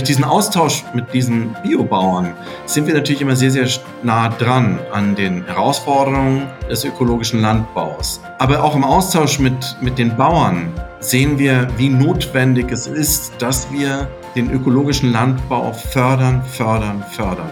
durch 0.00 0.08
diesen 0.08 0.24
Austausch 0.24 0.82
mit 0.94 1.12
diesen 1.12 1.54
Biobauern 1.62 2.32
sind 2.64 2.86
wir 2.86 2.94
natürlich 2.94 3.20
immer 3.20 3.36
sehr, 3.36 3.50
sehr 3.50 3.68
nah 4.02 4.30
dran 4.30 4.78
an 4.92 5.14
den 5.14 5.44
Herausforderungen 5.44 6.46
des 6.70 6.86
ökologischen 6.86 7.42
Landbaus. 7.42 8.22
Aber 8.38 8.64
auch 8.64 8.74
im 8.74 8.82
Austausch 8.82 9.38
mit, 9.38 9.76
mit 9.82 9.98
den 9.98 10.16
Bauern 10.16 10.72
sehen 11.00 11.38
wir, 11.38 11.68
wie 11.76 11.90
notwendig 11.90 12.72
es 12.72 12.86
ist, 12.86 13.34
dass 13.40 13.70
wir 13.70 14.08
den 14.34 14.50
ökologischen 14.50 15.12
Landbau 15.12 15.70
fördern, 15.74 16.42
fördern, 16.44 17.04
fördern. 17.10 17.50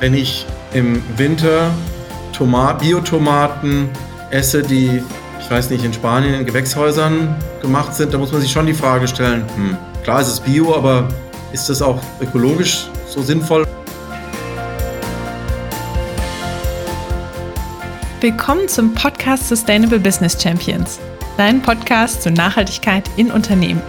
Wenn 0.00 0.14
ich 0.14 0.46
im 0.72 1.02
Winter 1.18 1.70
Tomat 2.32 2.78
Biotomaten 2.78 3.90
esse, 4.30 4.62
die 4.62 5.02
ich 5.44 5.50
weiß 5.50 5.68
nicht, 5.68 5.84
in 5.84 5.92
Spanien 5.92 6.32
in 6.32 6.46
Gewächshäusern 6.46 7.36
gemacht 7.60 7.94
sind, 7.94 8.14
da 8.14 8.18
muss 8.18 8.32
man 8.32 8.40
sich 8.40 8.50
schon 8.50 8.64
die 8.64 8.72
Frage 8.72 9.06
stellen, 9.06 9.44
hm, 9.54 9.76
klar 10.02 10.22
ist 10.22 10.28
es 10.28 10.40
Bio, 10.40 10.74
aber 10.74 11.06
ist 11.52 11.68
das 11.68 11.82
auch 11.82 12.00
ökologisch 12.18 12.86
so 13.06 13.20
sinnvoll? 13.20 13.66
Willkommen 18.22 18.68
zum 18.68 18.94
Podcast 18.94 19.50
Sustainable 19.50 20.00
Business 20.00 20.42
Champions, 20.42 20.98
dein 21.36 21.60
Podcast 21.60 22.22
zur 22.22 22.32
Nachhaltigkeit 22.32 23.04
in 23.18 23.30
Unternehmen. 23.30 23.82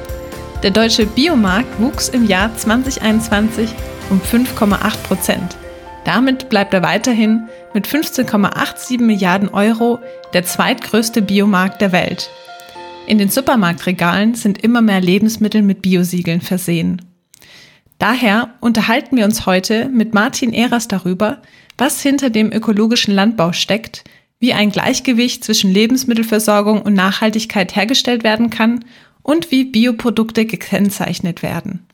Der 0.61 0.71
deutsche 0.71 1.05
Biomarkt 1.05 1.79
wuchs 1.79 2.09
im 2.09 2.27
Jahr 2.27 2.53
2021 2.53 3.73
um 4.09 4.19
5,8 4.19 4.97
Prozent. 5.03 5.55
Damit 6.03 6.49
bleibt 6.49 6.73
er 6.73 6.83
weiterhin 6.83 7.47
mit 7.75 7.87
15,87 7.87 9.01
Milliarden 9.01 9.49
Euro 9.49 9.99
der 10.33 10.45
zweitgrößte 10.45 11.21
Biomarkt 11.21 11.81
der 11.81 11.91
Welt. 11.91 12.31
In 13.05 13.17
den 13.17 13.29
Supermarktregalen 13.29 14.33
sind 14.33 14.63
immer 14.63 14.81
mehr 14.81 15.01
Lebensmittel 15.01 15.61
mit 15.61 15.81
Biosiegeln 15.81 16.39
versehen. 16.39 17.01
Daher 17.99 18.55
unterhalten 18.61 19.17
wir 19.17 19.25
uns 19.25 19.45
heute 19.45 19.89
mit 19.89 20.13
Martin 20.13 20.53
Ehrers 20.53 20.87
darüber, 20.87 21.41
was 21.77 22.01
hinter 22.01 22.29
dem 22.29 22.51
ökologischen 22.51 23.13
Landbau 23.13 23.51
steckt, 23.51 24.05
wie 24.39 24.53
ein 24.53 24.71
Gleichgewicht 24.71 25.43
zwischen 25.43 25.71
Lebensmittelversorgung 25.71 26.81
und 26.81 26.93
Nachhaltigkeit 26.93 27.75
hergestellt 27.75 28.23
werden 28.23 28.49
kann 28.49 28.85
und 29.21 29.51
wie 29.51 29.65
Bioprodukte 29.65 30.45
gekennzeichnet 30.45 31.43
werden. 31.43 31.85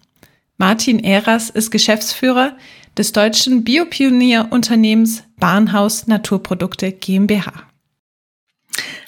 Martin 0.57 0.99
Ehrers 0.99 1.49
ist 1.49 1.71
Geschäftsführer 1.71 2.55
des 2.97 3.11
deutschen 3.11 3.63
Biopionierunternehmens 3.63 5.23
Bahnhaus 5.39 6.07
Naturprodukte 6.07 6.91
GmbH. 6.91 7.63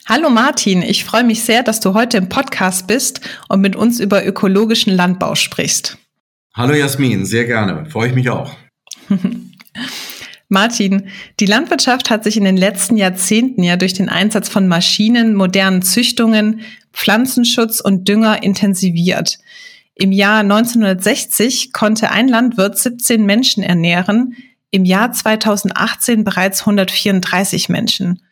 Hallo 0.05 0.29
Martin, 0.29 0.81
ich 0.81 1.05
freue 1.05 1.23
mich 1.23 1.43
sehr, 1.43 1.63
dass 1.63 1.79
du 1.79 1.93
heute 1.93 2.17
im 2.17 2.29
Podcast 2.29 2.87
bist 2.87 3.21
und 3.47 3.61
mit 3.61 3.75
uns 3.75 3.99
über 3.99 4.25
ökologischen 4.25 4.93
Landbau 4.93 5.35
sprichst. 5.35 5.97
Hallo 6.53 6.73
Jasmin, 6.73 7.25
sehr 7.25 7.45
gerne, 7.45 7.85
freue 7.89 8.09
ich 8.09 8.15
mich 8.15 8.29
auch. 8.29 8.55
Martin, 10.49 11.09
die 11.39 11.45
Landwirtschaft 11.45 12.09
hat 12.09 12.23
sich 12.23 12.37
in 12.37 12.43
den 12.43 12.57
letzten 12.57 12.95
Jahrzehnten 12.95 13.63
ja 13.63 13.75
durch 13.75 13.93
den 13.93 14.09
Einsatz 14.09 14.49
von 14.49 14.67
Maschinen, 14.67 15.35
modernen 15.35 15.81
Züchtungen, 15.81 16.61
Pflanzenschutz 16.93 17.79
und 17.79 18.07
Dünger 18.07 18.43
intensiviert. 18.43 19.39
Im 19.95 20.11
Jahr 20.11 20.39
1960 20.39 21.71
konnte 21.71 22.11
ein 22.11 22.27
Landwirt 22.27 22.77
17 22.77 23.25
Menschen 23.25 23.63
ernähren, 23.63 24.35
im 24.71 24.85
Jahr 24.85 25.11
2018 25.11 26.23
bereits 26.23 26.61
134 26.61 27.69
Menschen. 27.69 28.23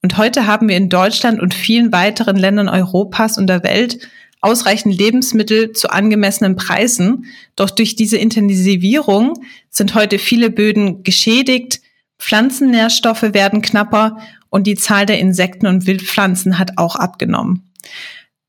Und 0.00 0.16
heute 0.16 0.46
haben 0.46 0.68
wir 0.68 0.76
in 0.76 0.88
Deutschland 0.88 1.40
und 1.40 1.54
vielen 1.54 1.90
weiteren 1.90 2.36
Ländern 2.36 2.68
Europas 2.68 3.36
und 3.36 3.48
der 3.48 3.64
Welt 3.64 3.98
ausreichend 4.40 4.96
Lebensmittel 4.96 5.72
zu 5.72 5.90
angemessenen 5.90 6.54
Preisen. 6.54 7.26
Doch 7.56 7.70
durch 7.70 7.96
diese 7.96 8.16
Intensivierung 8.16 9.34
sind 9.70 9.96
heute 9.96 10.20
viele 10.20 10.50
Böden 10.50 11.02
geschädigt, 11.02 11.80
Pflanzennährstoffe 12.18 13.22
werden 13.32 13.62
knapper 13.62 14.18
und 14.50 14.66
die 14.66 14.74
Zahl 14.74 15.06
der 15.06 15.18
Insekten 15.18 15.66
und 15.66 15.86
Wildpflanzen 15.86 16.58
hat 16.58 16.72
auch 16.76 16.96
abgenommen. 16.96 17.70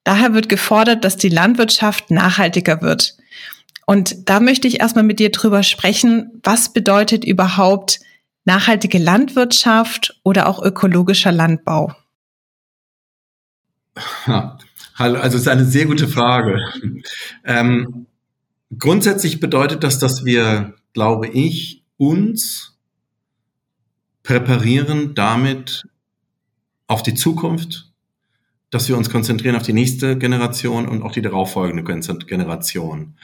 Daher 0.09 0.33
wird 0.33 0.49
gefordert, 0.49 1.05
dass 1.05 1.17
die 1.17 1.29
Landwirtschaft 1.29 2.09
nachhaltiger 2.09 2.81
wird. 2.81 3.15
Und 3.85 4.27
da 4.27 4.39
möchte 4.39 4.67
ich 4.67 4.79
erstmal 4.79 5.03
mit 5.03 5.19
dir 5.19 5.29
drüber 5.29 5.61
sprechen, 5.61 6.31
was 6.41 6.73
bedeutet 6.73 7.23
überhaupt 7.23 7.99
nachhaltige 8.43 8.97
Landwirtschaft 8.97 10.19
oder 10.23 10.47
auch 10.47 10.63
ökologischer 10.63 11.31
Landbau? 11.31 11.95
also 14.95 15.37
es 15.37 15.43
ist 15.43 15.47
eine 15.47 15.65
sehr 15.65 15.85
gute 15.85 16.07
Frage. 16.07 16.59
Ähm, 17.43 18.07
grundsätzlich 18.79 19.39
bedeutet 19.39 19.83
das, 19.83 19.99
dass 19.99 20.25
wir, 20.25 20.73
glaube 20.93 21.27
ich, 21.27 21.83
uns 21.97 22.79
präparieren 24.23 25.13
damit 25.13 25.87
auf 26.87 27.03
die 27.03 27.13
Zukunft 27.13 27.88
dass 28.69 28.87
wir 28.87 28.97
uns 28.97 29.09
konzentrieren 29.09 29.55
auf 29.55 29.63
die 29.63 29.73
nächste 29.73 30.17
Generation 30.17 30.87
und 30.87 31.01
auch 31.01 31.11
die 31.11 31.21
darauffolgende 31.21 31.83
Generation. 31.83 33.15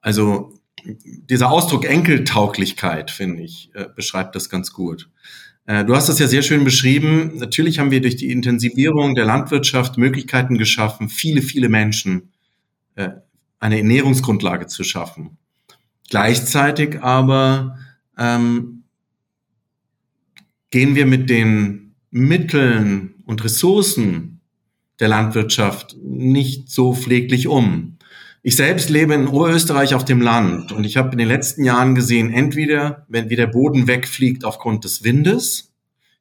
Also 0.00 0.52
dieser 0.84 1.50
Ausdruck 1.50 1.84
Enkeltauglichkeit, 1.84 3.10
finde 3.10 3.42
ich, 3.42 3.70
äh, 3.74 3.86
beschreibt 3.94 4.34
das 4.34 4.48
ganz 4.48 4.72
gut. 4.72 5.08
Äh, 5.66 5.84
du 5.84 5.96
hast 5.96 6.08
das 6.08 6.18
ja 6.18 6.26
sehr 6.26 6.42
schön 6.42 6.64
beschrieben. 6.64 7.32
Natürlich 7.36 7.78
haben 7.78 7.90
wir 7.90 8.00
durch 8.00 8.16
die 8.16 8.30
Intensivierung 8.30 9.14
der 9.14 9.24
Landwirtschaft 9.24 9.96
Möglichkeiten 9.96 10.58
geschaffen, 10.58 11.08
viele, 11.08 11.42
viele 11.42 11.68
Menschen 11.68 12.32
äh, 12.96 13.10
eine 13.58 13.78
Ernährungsgrundlage 13.78 14.66
zu 14.66 14.84
schaffen. 14.84 15.38
Gleichzeitig 16.10 17.00
aber 17.02 17.78
ähm, 18.18 18.84
gehen 20.70 20.94
wir 20.94 21.06
mit 21.06 21.30
den 21.30 21.94
Mitteln 22.10 23.22
und 23.24 23.42
Ressourcen, 23.42 24.33
der 25.00 25.08
Landwirtschaft 25.08 25.96
nicht 26.02 26.70
so 26.70 26.94
pfleglich 26.94 27.48
um. 27.48 27.98
Ich 28.42 28.56
selbst 28.56 28.90
lebe 28.90 29.14
in 29.14 29.26
Oberösterreich 29.26 29.94
auf 29.94 30.04
dem 30.04 30.20
Land 30.20 30.70
und 30.70 30.84
ich 30.84 30.96
habe 30.96 31.12
in 31.12 31.18
den 31.18 31.28
letzten 31.28 31.64
Jahren 31.64 31.94
gesehen, 31.94 32.30
entweder, 32.30 33.06
wenn 33.08 33.30
wie 33.30 33.36
der 33.36 33.46
Boden 33.46 33.86
wegfliegt 33.86 34.44
aufgrund 34.44 34.84
des 34.84 35.02
Windes, 35.02 35.72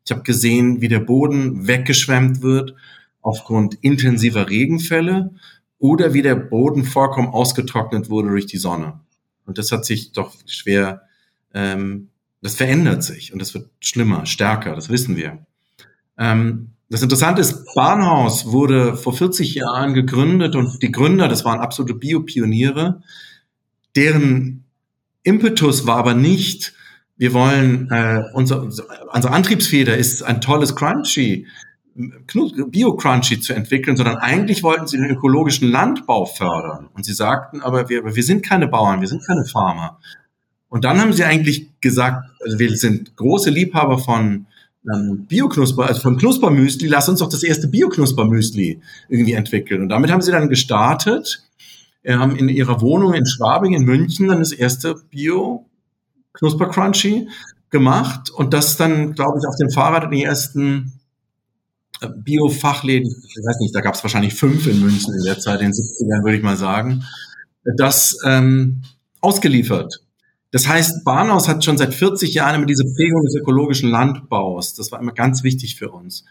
ich 0.06 0.12
habe 0.12 0.24
gesehen, 0.24 0.82
wie 0.82 0.88
der 0.88 1.00
Boden 1.00 1.68
weggeschwemmt 1.68 2.42
wird 2.42 2.76
aufgrund 3.22 3.76
intensiver 3.82 4.50
Regenfälle 4.50 5.34
oder 5.80 6.14
wie 6.14 6.22
der 6.22 6.36
Boden 6.36 6.84
vollkommen 6.84 7.30
ausgetrocknet 7.30 8.10
wurde 8.10 8.30
durch 8.30 8.46
die 8.46 8.58
Sonne. 8.58 9.00
Und 9.46 9.58
das 9.58 9.72
hat 9.72 9.86
sich 9.86 10.12
doch 10.12 10.34
schwer, 10.46 11.04
ähm, 11.54 12.10
das 12.42 12.56
verändert 12.56 13.04
sich 13.04 13.34
und 13.34 13.40
das 13.40 13.54
wird 13.54 13.70
schlimmer, 13.80 14.26
stärker, 14.26 14.76
das 14.76 14.90
wissen 14.90 15.16
wir. 15.16 15.46
Ähm, 16.18 16.73
das 16.94 17.02
Interessante 17.02 17.42
ist, 17.42 17.74
Bahnhaus 17.74 18.52
wurde 18.52 18.96
vor 18.96 19.14
40 19.14 19.56
Jahren 19.56 19.96
gegründet 19.96 20.56
und 20.56 20.84
die 20.84 20.92
Gründer, 20.92 21.28
das 21.28 21.44
waren 21.44 21.60
absolute 21.60 21.96
Biopioniere, 21.96 23.02
deren 23.96 24.66
Impetus 25.24 25.88
war 25.88 25.98
aber 25.98 26.14
nicht, 26.14 26.76
wir 27.18 27.34
wollen, 27.34 27.90
äh, 27.90 28.22
unser, 28.34 28.62
unsere 28.62 29.34
Antriebsfeder 29.34 29.98
ist 29.98 30.22
ein 30.22 30.40
tolles 30.40 30.76
Crunchy, 30.76 31.48
Bio-Crunchy 31.96 33.40
zu 33.40 33.54
entwickeln, 33.54 33.98
sondern 33.98 34.18
eigentlich 34.18 34.62
wollten 34.62 34.86
sie 34.86 34.98
den 34.98 35.10
ökologischen 35.10 35.72
Landbau 35.72 36.28
fördern. 36.28 36.90
Und 36.94 37.06
sie 37.06 37.14
sagten, 37.14 37.62
aber 37.62 37.90
wir, 37.90 38.04
wir 38.06 38.24
sind 38.24 38.46
keine 38.46 38.68
Bauern, 38.68 39.02
wir 39.02 39.08
sind 39.08 39.26
keine 39.26 39.46
Farmer. 39.46 39.98
Und 40.70 40.86
dann 40.86 41.02
haben 41.02 41.14
sie 41.14 41.24
eigentlich 41.24 41.72
gesagt, 41.82 42.30
also 42.40 42.60
wir 42.60 42.78
sind 42.78 43.16
große 43.16 43.50
Liebhaber 43.50 43.98
von 43.98 44.46
ähm, 44.92 45.28
Bio-Knusper, 45.28 45.86
also 45.88 46.02
von 46.02 46.18
Knuspermüsli, 46.18 46.88
lass 46.88 47.08
uns 47.10 47.20
doch 47.20 47.30
das 47.30 47.44
erste 47.44 47.68
Bio-Knuspermüsli 47.68 48.82
irgendwie 49.10 49.34
entwickeln. 49.34 49.82
Und 49.82 49.90
damit 49.90 50.10
haben 50.12 50.22
sie 50.22 50.32
dann 50.32 50.48
gestartet, 50.50 51.44
haben 52.06 52.36
in 52.36 52.50
ihrer 52.50 52.82
Wohnung 52.82 53.14
in 53.14 53.26
Schwabing 53.26 53.74
in 53.74 53.84
München 53.84 54.28
dann 54.28 54.40
das 54.40 54.52
erste 54.52 54.96
Bio-Knusper-Crunchy 55.10 57.30
gemacht 57.70 58.30
und 58.30 58.54
das 58.54 58.76
dann, 58.78 59.14
glaube 59.14 59.40
ich, 59.40 59.48
auf 59.48 59.56
dem 59.56 59.70
Fahrrad 59.70 60.04
in 60.06 60.12
die 60.12 60.24
ersten 60.24 61.00
äh, 62.02 62.08
Bio-Fachläden, 62.16 63.08
ich 63.08 63.36
weiß 63.36 63.60
nicht, 63.60 63.76
da 63.76 63.82
gab 63.82 63.96
es 63.96 64.04
wahrscheinlich 64.04 64.36
fünf 64.36 64.68
in 64.68 64.80
München 64.80 65.14
in 65.14 65.24
der 65.24 65.40
Zeit, 65.40 65.60
in 65.62 65.68
den 65.68 65.74
70ern 65.74 66.24
würde 66.24 66.38
ich 66.38 66.44
mal 66.44 66.58
sagen, 66.58 67.04
das 67.78 68.18
ähm, 68.26 68.84
ausgeliefert. 69.22 70.02
Das 70.54 70.68
heißt, 70.68 71.04
Bahnhaus 71.04 71.48
hat 71.48 71.66
schon 71.66 71.80
seit 71.80 71.96
40 71.96 72.36
Jahren 72.36 72.54
immer 72.54 72.68
diese 72.68 72.86
Prägung 72.86 73.24
des 73.24 73.34
ökologischen 73.34 73.90
Landbaus. 73.90 74.76
Das 74.76 74.92
war 74.92 75.00
immer 75.00 75.12
ganz 75.12 75.42
wichtig 75.42 75.76
für 75.78 75.90
uns. 75.90 76.26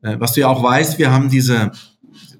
Äh, 0.00 0.20
was 0.20 0.32
du 0.32 0.42
ja 0.42 0.48
auch 0.48 0.62
weißt, 0.62 1.00
wir 1.00 1.10
haben 1.10 1.28
diese, 1.28 1.72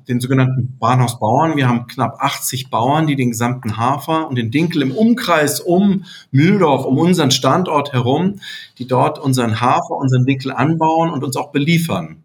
den 0.06 0.20
sogenannten 0.20 0.78
Bahnhausbauern. 0.78 1.56
Wir 1.56 1.66
haben 1.66 1.88
knapp 1.88 2.18
80 2.20 2.70
Bauern, 2.70 3.08
die 3.08 3.16
den 3.16 3.30
gesamten 3.30 3.76
Hafer 3.76 4.28
und 4.28 4.36
den 4.36 4.52
Dinkel 4.52 4.80
im 4.80 4.92
Umkreis 4.92 5.58
um 5.58 6.04
Mühldorf, 6.30 6.84
um 6.84 6.98
unseren 6.98 7.32
Standort 7.32 7.92
herum, 7.92 8.38
die 8.78 8.86
dort 8.86 9.18
unseren 9.18 9.60
Hafer, 9.60 9.96
unseren 9.96 10.26
Dinkel 10.26 10.52
anbauen 10.52 11.10
und 11.10 11.24
uns 11.24 11.34
auch 11.34 11.50
beliefern. 11.50 12.22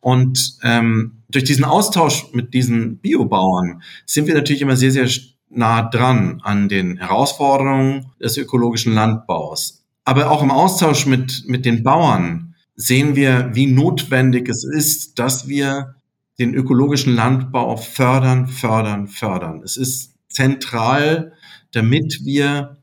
Und 0.00 0.58
ähm, 0.64 1.22
durch 1.30 1.44
diesen 1.44 1.64
Austausch 1.64 2.26
mit 2.32 2.54
diesen 2.54 2.96
Biobauern 2.96 3.82
sind 4.04 4.26
wir 4.26 4.34
natürlich 4.34 4.62
immer 4.62 4.74
sehr, 4.74 4.90
sehr 4.90 5.06
nah 5.54 5.82
dran 5.82 6.40
an 6.42 6.68
den 6.68 6.96
Herausforderungen 6.98 8.06
des 8.20 8.36
ökologischen 8.36 8.94
Landbaus. 8.94 9.84
Aber 10.04 10.30
auch 10.30 10.42
im 10.42 10.50
Austausch 10.50 11.06
mit, 11.06 11.44
mit 11.46 11.64
den 11.64 11.82
Bauern 11.82 12.54
sehen 12.74 13.14
wir, 13.14 13.50
wie 13.52 13.66
notwendig 13.66 14.48
es 14.48 14.64
ist, 14.64 15.18
dass 15.18 15.46
wir 15.46 15.94
den 16.38 16.54
ökologischen 16.54 17.14
Landbau 17.14 17.76
fördern, 17.76 18.48
fördern, 18.48 19.06
fördern. 19.06 19.62
Es 19.62 19.76
ist 19.76 20.14
zentral, 20.28 21.32
damit 21.72 22.20
wir 22.24 22.78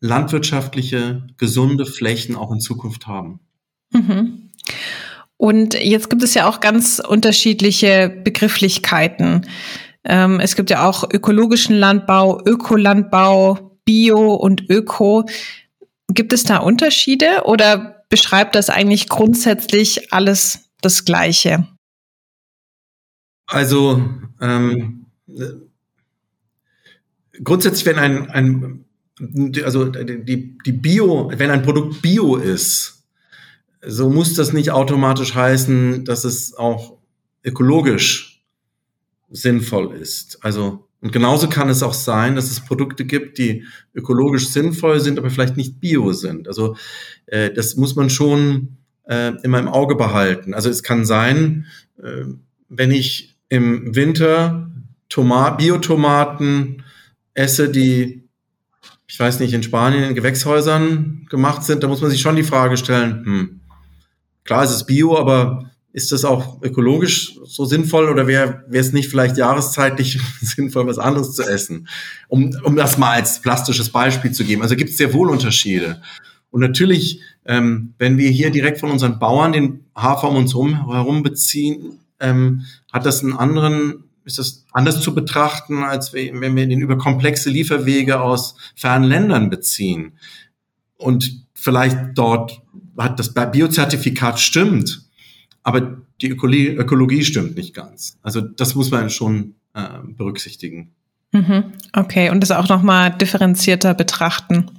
landwirtschaftliche, 0.00 1.26
gesunde 1.36 1.84
Flächen 1.84 2.36
auch 2.36 2.52
in 2.52 2.60
Zukunft 2.60 3.06
haben. 3.06 3.40
Mhm. 3.92 4.50
Und 5.36 5.74
jetzt 5.74 6.10
gibt 6.10 6.22
es 6.22 6.34
ja 6.34 6.48
auch 6.48 6.60
ganz 6.60 7.00
unterschiedliche 7.06 8.08
Begrifflichkeiten. 8.24 9.46
Ähm, 10.04 10.40
es 10.40 10.56
gibt 10.56 10.70
ja 10.70 10.88
auch 10.88 11.08
ökologischen 11.10 11.76
Landbau, 11.76 12.40
Ökolandbau, 12.44 13.78
Bio 13.84 14.34
und 14.34 14.68
Öko. 14.70 15.28
Gibt 16.08 16.32
es 16.32 16.44
da 16.44 16.58
Unterschiede 16.58 17.42
oder 17.44 18.04
beschreibt 18.08 18.54
das 18.54 18.70
eigentlich 18.70 19.08
grundsätzlich 19.08 20.12
alles 20.12 20.70
das 20.80 21.04
Gleiche? 21.04 21.66
Also 23.46 24.02
ähm, 24.40 25.06
grundsätzlich, 27.42 27.86
wenn 27.86 27.98
ein, 27.98 28.30
ein 28.30 28.84
also 29.64 29.84
die, 29.86 30.58
die 30.64 30.72
Bio, 30.72 31.30
wenn 31.34 31.50
ein 31.50 31.62
Produkt 31.62 32.00
Bio 32.00 32.36
ist, 32.36 33.04
so 33.86 34.10
muss 34.10 34.34
das 34.34 34.52
nicht 34.52 34.70
automatisch 34.70 35.34
heißen, 35.34 36.04
dass 36.04 36.24
es 36.24 36.54
auch 36.54 36.98
ökologisch 37.44 38.29
sinnvoll 39.30 39.94
ist. 39.94 40.38
Also 40.42 40.86
und 41.02 41.12
genauso 41.12 41.48
kann 41.48 41.70
es 41.70 41.82
auch 41.82 41.94
sein, 41.94 42.36
dass 42.36 42.50
es 42.50 42.60
Produkte 42.60 43.06
gibt, 43.06 43.38
die 43.38 43.64
ökologisch 43.94 44.48
sinnvoll 44.48 45.00
sind, 45.00 45.18
aber 45.18 45.30
vielleicht 45.30 45.56
nicht 45.56 45.80
bio 45.80 46.12
sind. 46.12 46.46
Also 46.46 46.76
äh, 47.26 47.50
das 47.50 47.76
muss 47.76 47.96
man 47.96 48.10
schon 48.10 48.76
äh, 49.08 49.32
immer 49.42 49.58
im 49.58 49.68
Auge 49.68 49.94
behalten. 49.94 50.52
Also 50.52 50.68
es 50.68 50.82
kann 50.82 51.06
sein, 51.06 51.66
äh, 52.02 52.24
wenn 52.68 52.90
ich 52.90 53.34
im 53.48 53.94
Winter 53.96 54.70
Tomat 55.08 55.58
Biotomaten 55.58 56.84
esse, 57.34 57.70
die 57.70 58.20
ich 59.06 59.18
weiß 59.18 59.40
nicht, 59.40 59.52
in 59.52 59.64
Spanien 59.64 60.04
in 60.04 60.14
Gewächshäusern 60.14 61.26
gemacht 61.28 61.64
sind, 61.64 61.82
da 61.82 61.88
muss 61.88 62.00
man 62.00 62.12
sich 62.12 62.20
schon 62.20 62.36
die 62.36 62.44
Frage 62.44 62.76
stellen, 62.76 63.24
hm, 63.24 63.60
klar 64.44 64.62
ist 64.62 64.70
es 64.70 64.86
Bio, 64.86 65.18
aber 65.18 65.69
ist 65.92 66.12
das 66.12 66.24
auch 66.24 66.62
ökologisch 66.62 67.38
so 67.44 67.64
sinnvoll 67.64 68.08
oder 68.08 68.26
wäre 68.26 68.64
es 68.70 68.92
nicht 68.92 69.08
vielleicht 69.08 69.36
jahreszeitlich 69.36 70.20
sinnvoll, 70.40 70.86
was 70.86 70.98
anderes 70.98 71.34
zu 71.34 71.42
essen? 71.42 71.88
Um, 72.28 72.54
um 72.64 72.76
das 72.76 72.98
mal 72.98 73.12
als 73.12 73.42
plastisches 73.42 73.90
Beispiel 73.90 74.32
zu 74.32 74.44
geben. 74.44 74.62
Also 74.62 74.76
gibt 74.76 74.90
es 74.90 74.96
sehr 74.96 75.12
wohl 75.12 75.30
Unterschiede. 75.30 76.00
Und 76.50 76.60
natürlich, 76.60 77.20
ähm, 77.44 77.94
wenn 77.98 78.18
wir 78.18 78.30
hier 78.30 78.50
direkt 78.50 78.78
von 78.78 78.90
unseren 78.90 79.18
Bauern 79.18 79.52
den 79.52 79.84
Hafer 79.94 80.28
um 80.28 80.36
uns 80.36 80.54
herum 80.54 81.22
beziehen, 81.22 81.98
ähm, 82.20 82.66
hat 82.92 83.06
das 83.06 83.22
einen 83.22 83.32
anderen, 83.32 84.04
ist 84.24 84.38
das 84.38 84.66
anders 84.72 85.00
zu 85.00 85.14
betrachten, 85.14 85.82
als 85.82 86.12
wenn 86.12 86.56
wir 86.56 86.66
den 86.66 86.80
über 86.80 86.98
komplexe 86.98 87.50
Lieferwege 87.50 88.20
aus 88.20 88.56
fernen 88.76 89.04
Ländern 89.04 89.50
beziehen. 89.50 90.12
Und 90.96 91.46
vielleicht 91.54 91.98
dort 92.14 92.62
hat 92.98 93.18
das 93.18 93.32
Biozertifikat 93.32 94.38
stimmt, 94.38 95.09
aber 95.62 95.98
die 96.20 96.30
Ökologie, 96.30 96.68
Ökologie 96.68 97.24
stimmt 97.24 97.56
nicht 97.56 97.74
ganz. 97.74 98.18
Also 98.22 98.40
das 98.40 98.74
muss 98.74 98.90
man 98.90 99.10
schon 99.10 99.54
äh, 99.74 99.98
berücksichtigen. 100.04 100.92
Mhm. 101.32 101.72
Okay, 101.92 102.30
und 102.30 102.40
das 102.40 102.50
auch 102.50 102.68
nochmal 102.68 103.10
differenzierter 103.10 103.94
betrachten. 103.94 104.70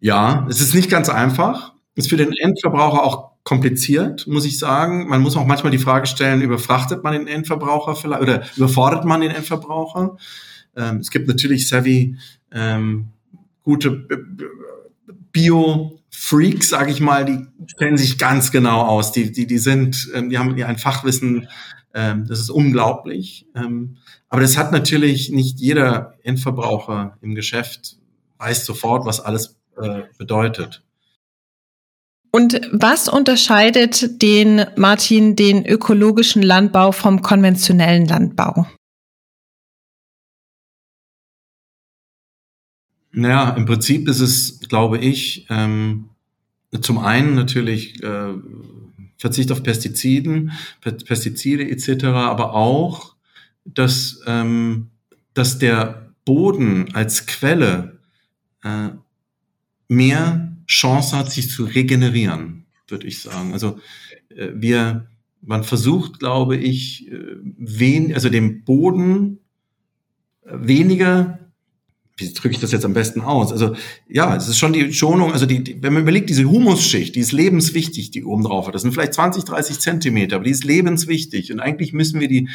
Ja, 0.00 0.46
es 0.50 0.60
ist 0.60 0.74
nicht 0.74 0.90
ganz 0.90 1.08
einfach. 1.08 1.72
Ist 1.94 2.08
für 2.08 2.16
den 2.16 2.32
Endverbraucher 2.32 3.02
auch 3.02 3.32
kompliziert, 3.44 4.26
muss 4.26 4.44
ich 4.44 4.58
sagen. 4.58 5.08
Man 5.08 5.20
muss 5.20 5.36
auch 5.36 5.46
manchmal 5.46 5.72
die 5.72 5.78
Frage 5.78 6.06
stellen, 6.06 6.42
überfrachtet 6.42 7.04
man 7.04 7.12
den 7.12 7.26
Endverbraucher 7.26 7.94
vielleicht 7.96 8.22
oder 8.22 8.42
überfordert 8.56 9.04
man 9.04 9.20
den 9.20 9.30
Endverbraucher? 9.30 10.16
Ähm, 10.76 10.96
es 10.98 11.10
gibt 11.10 11.28
natürlich 11.28 11.68
savvy 11.68 12.16
ähm, 12.50 13.08
gute 13.62 14.06
Bio 15.32 15.98
Freaks, 16.14 16.68
sage 16.68 16.92
ich 16.92 17.00
mal, 17.00 17.24
die 17.24 17.46
kennen 17.78 17.96
sich 17.96 18.18
ganz 18.18 18.52
genau 18.52 18.82
aus. 18.82 19.12
Die, 19.12 19.32
die, 19.32 19.46
die 19.46 19.58
sind, 19.58 20.10
ähm, 20.14 20.30
die 20.30 20.38
haben 20.38 20.56
ja 20.56 20.66
ein 20.66 20.78
Fachwissen, 20.78 21.48
ähm, 21.94 22.26
das 22.28 22.38
ist 22.38 22.50
unglaublich. 22.50 23.46
Ähm, 23.54 23.96
aber 24.28 24.42
das 24.42 24.56
hat 24.56 24.72
natürlich 24.72 25.30
nicht 25.30 25.58
jeder 25.58 26.14
Endverbraucher 26.22 27.18
im 27.20 27.34
Geschäft 27.34 27.96
weiß 28.38 28.66
sofort, 28.66 29.06
was 29.06 29.20
alles 29.20 29.56
äh, 29.80 30.02
bedeutet. 30.18 30.82
Und 32.32 32.60
was 32.72 33.08
unterscheidet 33.08 34.22
den, 34.22 34.64
Martin, 34.76 35.36
den 35.36 35.66
ökologischen 35.66 36.42
Landbau 36.42 36.92
vom 36.92 37.20
konventionellen 37.20 38.06
Landbau? 38.06 38.66
Naja, 43.12 43.50
im 43.50 43.66
Prinzip 43.66 44.08
ist 44.08 44.20
es, 44.20 44.60
glaube 44.68 44.98
ich, 44.98 45.46
ähm, 45.50 46.08
zum 46.80 46.98
einen 46.98 47.34
natürlich 47.34 48.02
äh, 48.02 48.32
Verzicht 49.18 49.52
auf 49.52 49.62
Pestiziden, 49.62 50.52
Pestizide 50.80 51.68
etc., 51.68 52.04
aber 52.04 52.54
auch, 52.54 53.14
dass, 53.64 54.20
ähm, 54.26 54.88
dass 55.34 55.58
der 55.58 56.12
Boden 56.24 56.94
als 56.94 57.26
Quelle 57.26 57.98
äh, 58.64 58.88
mehr 59.88 60.56
Chance 60.66 61.16
hat, 61.16 61.30
sich 61.30 61.50
zu 61.50 61.64
regenerieren, 61.64 62.64
würde 62.88 63.06
ich 63.06 63.20
sagen. 63.20 63.52
Also 63.52 63.78
äh, 64.30 64.48
wir, 64.54 65.06
man 65.42 65.64
versucht, 65.64 66.18
glaube 66.18 66.56
ich, 66.56 67.10
äh, 67.12 67.36
wen, 67.42 68.14
also 68.14 68.28
dem 68.28 68.64
Boden 68.64 69.38
weniger 70.44 71.38
wie 72.22 72.32
drücke 72.32 72.54
ich 72.54 72.60
das 72.60 72.72
jetzt 72.72 72.84
am 72.84 72.94
besten 72.94 73.20
aus? 73.20 73.52
Also 73.52 73.74
ja, 74.08 74.34
es 74.36 74.48
ist 74.48 74.58
schon 74.58 74.72
die 74.72 74.92
Schonung, 74.92 75.32
also 75.32 75.46
die, 75.46 75.62
die, 75.62 75.82
wenn 75.82 75.92
man 75.92 76.02
überlegt, 76.02 76.30
diese 76.30 76.44
Humusschicht, 76.44 77.14
die 77.14 77.20
ist 77.20 77.32
lebenswichtig, 77.32 78.10
die 78.10 78.24
oben 78.24 78.44
drauf 78.44 78.66
hat. 78.66 78.74
Das 78.74 78.82
sind 78.82 78.92
vielleicht 78.92 79.14
20, 79.14 79.44
30 79.44 79.80
Zentimeter, 79.80 80.36
aber 80.36 80.44
die 80.44 80.50
ist 80.50 80.64
lebenswichtig. 80.64 81.52
Und 81.52 81.60
eigentlich 81.60 81.92
müssen 81.92 82.20
wir 82.20 82.28
die 82.28 82.48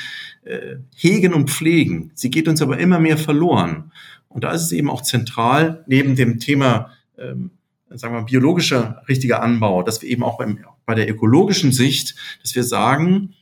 äh, 0.46 0.78
hegen 0.96 1.34
und 1.34 1.50
pflegen. 1.50 2.12
Sie 2.16 2.30
geht 2.30 2.48
uns 2.48 2.62
aber 2.62 2.80
immer 2.80 3.00
mehr 3.00 3.18
verloren. 3.18 3.92
Und 4.30 4.44
da 4.44 4.52
ist 4.52 4.62
es 4.62 4.72
eben 4.72 4.90
auch 4.90 5.02
zentral, 5.02 5.84
neben 5.88 6.16
dem 6.16 6.40
Thema, 6.40 6.92
ähm, 7.18 7.52
sagen 7.90 8.14
wir, 8.14 8.24
biologischer 8.24 9.02
richtiger 9.08 9.42
Anbau, 9.42 9.84
dass 9.84 10.02
wir 10.02 10.10
eben 10.10 10.24
auch 10.24 10.38
beim, 10.38 10.60
bei 10.86 10.96
der 10.96 11.10
ökologischen 11.10 11.72
Sicht, 11.72 12.16
dass 12.42 12.56
wir 12.56 12.64
sagen, 12.64 13.34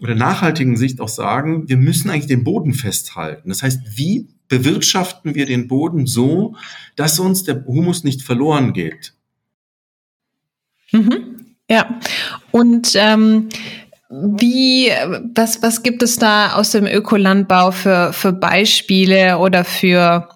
oder 0.00 0.14
nachhaltigen 0.14 0.76
Sicht 0.76 1.00
auch 1.00 1.08
sagen, 1.08 1.68
wir 1.68 1.76
müssen 1.76 2.10
eigentlich 2.10 2.26
den 2.26 2.44
Boden 2.44 2.74
festhalten. 2.74 3.48
Das 3.48 3.62
heißt, 3.62 3.96
wie 3.96 4.28
bewirtschaften 4.48 5.34
wir 5.34 5.46
den 5.46 5.68
Boden 5.68 6.06
so, 6.06 6.56
dass 6.96 7.18
uns 7.18 7.44
der 7.44 7.64
Humus 7.66 8.04
nicht 8.04 8.22
verloren 8.22 8.72
geht. 8.72 9.14
Mhm. 10.92 11.56
Ja, 11.68 11.98
und 12.50 12.92
ähm, 12.94 13.48
wie, 14.10 14.90
was, 15.34 15.62
was 15.62 15.82
gibt 15.82 16.02
es 16.02 16.18
da 16.18 16.54
aus 16.54 16.70
dem 16.70 16.86
Ökolandbau 16.86 17.70
für, 17.70 18.12
für 18.12 18.32
Beispiele 18.32 19.38
oder 19.38 19.64
für 19.64 20.28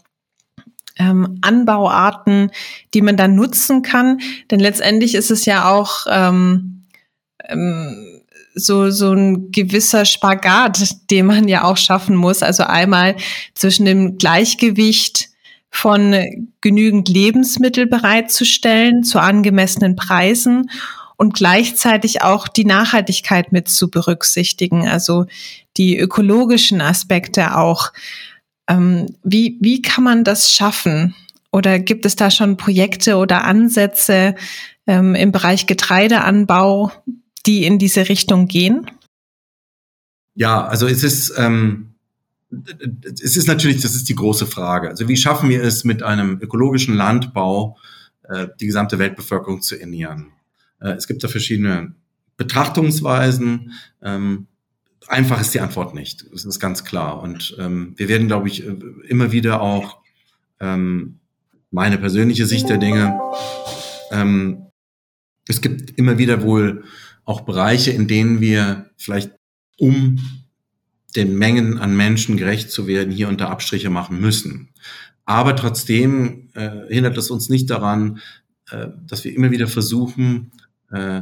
ähm, 0.98 1.38
Anbauarten, 1.42 2.50
die 2.94 3.02
man 3.02 3.16
dann 3.16 3.34
nutzen 3.34 3.82
kann? 3.82 4.20
Denn 4.50 4.58
letztendlich 4.58 5.14
ist 5.14 5.30
es 5.30 5.44
ja 5.44 5.70
auch 5.70 6.06
ähm, 6.10 6.86
ähm, 7.44 8.17
so, 8.54 8.90
so 8.90 9.12
ein 9.12 9.50
gewisser 9.52 10.04
Spagat, 10.04 10.96
den 11.10 11.26
man 11.26 11.48
ja 11.48 11.64
auch 11.64 11.76
schaffen 11.76 12.16
muss. 12.16 12.42
Also 12.42 12.64
einmal 12.64 13.16
zwischen 13.54 13.84
dem 13.84 14.18
Gleichgewicht 14.18 15.28
von 15.70 16.14
genügend 16.60 17.08
Lebensmittel 17.08 17.86
bereitzustellen 17.86 19.04
zu 19.04 19.20
angemessenen 19.20 19.96
Preisen 19.96 20.70
und 21.16 21.34
gleichzeitig 21.34 22.22
auch 22.22 22.48
die 22.48 22.64
Nachhaltigkeit 22.64 23.52
mit 23.52 23.68
zu 23.68 23.90
berücksichtigen, 23.90 24.88
also 24.88 25.26
die 25.76 25.98
ökologischen 25.98 26.80
Aspekte 26.80 27.56
auch. 27.56 27.92
Ähm, 28.68 29.06
wie, 29.22 29.58
wie 29.60 29.82
kann 29.82 30.04
man 30.04 30.24
das 30.24 30.52
schaffen? 30.52 31.14
Oder 31.50 31.78
gibt 31.78 32.06
es 32.06 32.14
da 32.16 32.30
schon 32.30 32.56
Projekte 32.56 33.16
oder 33.16 33.44
Ansätze 33.44 34.36
ähm, 34.86 35.14
im 35.14 35.32
Bereich 35.32 35.66
Getreideanbau, 35.66 36.92
die 37.46 37.64
in 37.64 37.78
diese 37.78 38.08
Richtung 38.08 38.46
gehen? 38.46 38.90
Ja, 40.34 40.64
also 40.64 40.86
es 40.86 41.02
ist, 41.02 41.34
ähm, 41.36 41.94
es 43.22 43.36
ist 43.36 43.48
natürlich, 43.48 43.80
das 43.80 43.94
ist 43.94 44.08
die 44.08 44.14
große 44.14 44.46
Frage. 44.46 44.88
Also 44.88 45.08
wie 45.08 45.16
schaffen 45.16 45.48
wir 45.50 45.62
es 45.62 45.84
mit 45.84 46.02
einem 46.02 46.40
ökologischen 46.40 46.94
Landbau, 46.94 47.76
äh, 48.22 48.48
die 48.60 48.66
gesamte 48.66 48.98
Weltbevölkerung 48.98 49.62
zu 49.62 49.80
ernähren? 49.80 50.32
Äh, 50.80 50.90
es 50.90 51.06
gibt 51.06 51.24
da 51.24 51.28
verschiedene 51.28 51.94
Betrachtungsweisen. 52.36 53.72
Ähm, 54.00 54.46
einfach 55.08 55.40
ist 55.40 55.54
die 55.54 55.60
Antwort 55.60 55.94
nicht. 55.94 56.26
Das 56.32 56.44
ist 56.44 56.60
ganz 56.60 56.84
klar. 56.84 57.20
Und 57.20 57.56
ähm, 57.58 57.94
wir 57.96 58.08
werden, 58.08 58.28
glaube 58.28 58.48
ich, 58.48 58.64
immer 58.64 59.32
wieder 59.32 59.60
auch 59.60 59.98
ähm, 60.60 61.18
meine 61.70 61.98
persönliche 61.98 62.46
Sicht 62.46 62.68
der 62.68 62.78
Dinge. 62.78 63.18
Ähm, 64.10 64.66
es 65.46 65.60
gibt 65.60 65.98
immer 65.98 66.18
wieder 66.18 66.42
wohl 66.42 66.84
auch 67.28 67.42
Bereiche, 67.42 67.90
in 67.90 68.08
denen 68.08 68.40
wir 68.40 68.88
vielleicht 68.96 69.32
um 69.76 70.18
den 71.14 71.36
Mengen 71.36 71.78
an 71.78 71.94
Menschen 71.94 72.38
gerecht 72.38 72.70
zu 72.70 72.86
werden, 72.86 73.12
hier 73.12 73.28
unter 73.28 73.50
Abstriche 73.50 73.90
machen 73.90 74.18
müssen. 74.18 74.70
Aber 75.26 75.54
trotzdem 75.54 76.48
äh, 76.54 76.70
hindert 76.88 77.18
es 77.18 77.30
uns 77.30 77.50
nicht 77.50 77.68
daran, 77.68 78.20
äh, 78.70 78.88
dass 79.06 79.24
wir 79.24 79.34
immer 79.34 79.50
wieder 79.50 79.66
versuchen, 79.66 80.52
äh, 80.90 81.20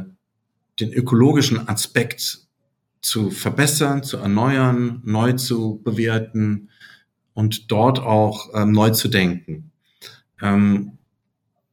den 0.79 0.93
ökologischen 0.93 1.67
Aspekt 1.67 2.39
zu 3.01 3.29
verbessern, 3.29 4.01
zu 4.01 4.15
erneuern, 4.15 5.01
neu 5.03 5.33
zu 5.33 5.81
bewerten 5.83 6.69
und 7.33 7.69
dort 7.69 7.99
auch 7.99 8.51
ähm, 8.53 8.71
neu 8.71 8.91
zu 8.91 9.09
denken. 9.09 9.71
Ähm, 10.41 10.96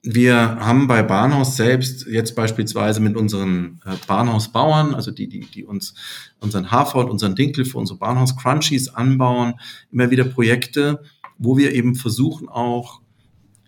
wir 0.06 0.36
haben 0.36 0.86
bei 0.86 1.02
Bahnhaus 1.02 1.56
selbst 1.56 2.06
jetzt 2.06 2.36
beispielsweise 2.36 3.00
mit 3.00 3.16
unseren 3.16 3.80
äh, 3.86 3.94
Bahnhausbauern, 4.06 4.94
also 4.94 5.10
die, 5.10 5.28
die, 5.28 5.40
die 5.40 5.64
uns 5.64 5.94
unseren 6.40 6.70
Hafer 6.70 6.98
und 6.98 7.10
unseren 7.10 7.34
Dinkel 7.34 7.64
für 7.64 7.78
unsere 7.78 7.98
Bahnhaus-Crunchies 7.98 8.90
anbauen, 8.90 9.54
immer 9.90 10.10
wieder 10.10 10.24
Projekte, 10.24 11.02
wo 11.38 11.56
wir 11.56 11.72
eben 11.72 11.94
versuchen 11.94 12.50
auch 12.50 13.00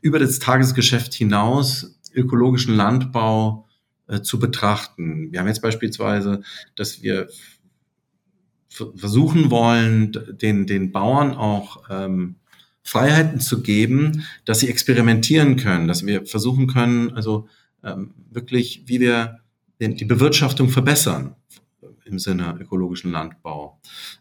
über 0.03 0.19
das 0.19 0.39
Tagesgeschäft 0.39 1.15
hinaus 1.15 1.99
ökologischen 2.15 2.75
Landbau 2.75 3.67
äh, 4.07 4.21
zu 4.21 4.39
betrachten. 4.39 5.33
Wir 5.33 5.41
haben 5.41 5.49
jetzt 5.49 5.63
beispielsweise, 5.63 6.43
dass 6.75 7.03
wir 7.03 7.29
versuchen 8.69 9.51
wollen, 9.51 10.13
den, 10.33 10.67
den 10.67 10.93
Bauern 10.93 11.35
auch 11.35 11.85
ähm, 11.89 12.37
Freiheiten 12.87 13.41
zu 13.41 13.63
geben, 13.63 14.25
dass 14.45 14.61
sie 14.61 14.69
experimentieren 14.69 15.57
können, 15.57 15.89
dass 15.89 16.07
wir 16.07 16.25
versuchen 16.25 16.69
können, 16.69 17.13
also 17.13 17.49
ähm, 17.83 18.15
wirklich, 18.31 18.85
wie 18.87 19.01
wir 19.01 19.41
den, 19.81 19.97
die 19.97 20.05
Bewirtschaftung 20.05 20.69
verbessern 20.69 21.35
im 22.05 22.21
Sinne 22.21 22.57
ökologischen 22.61 23.11
Landbau. 23.11 23.81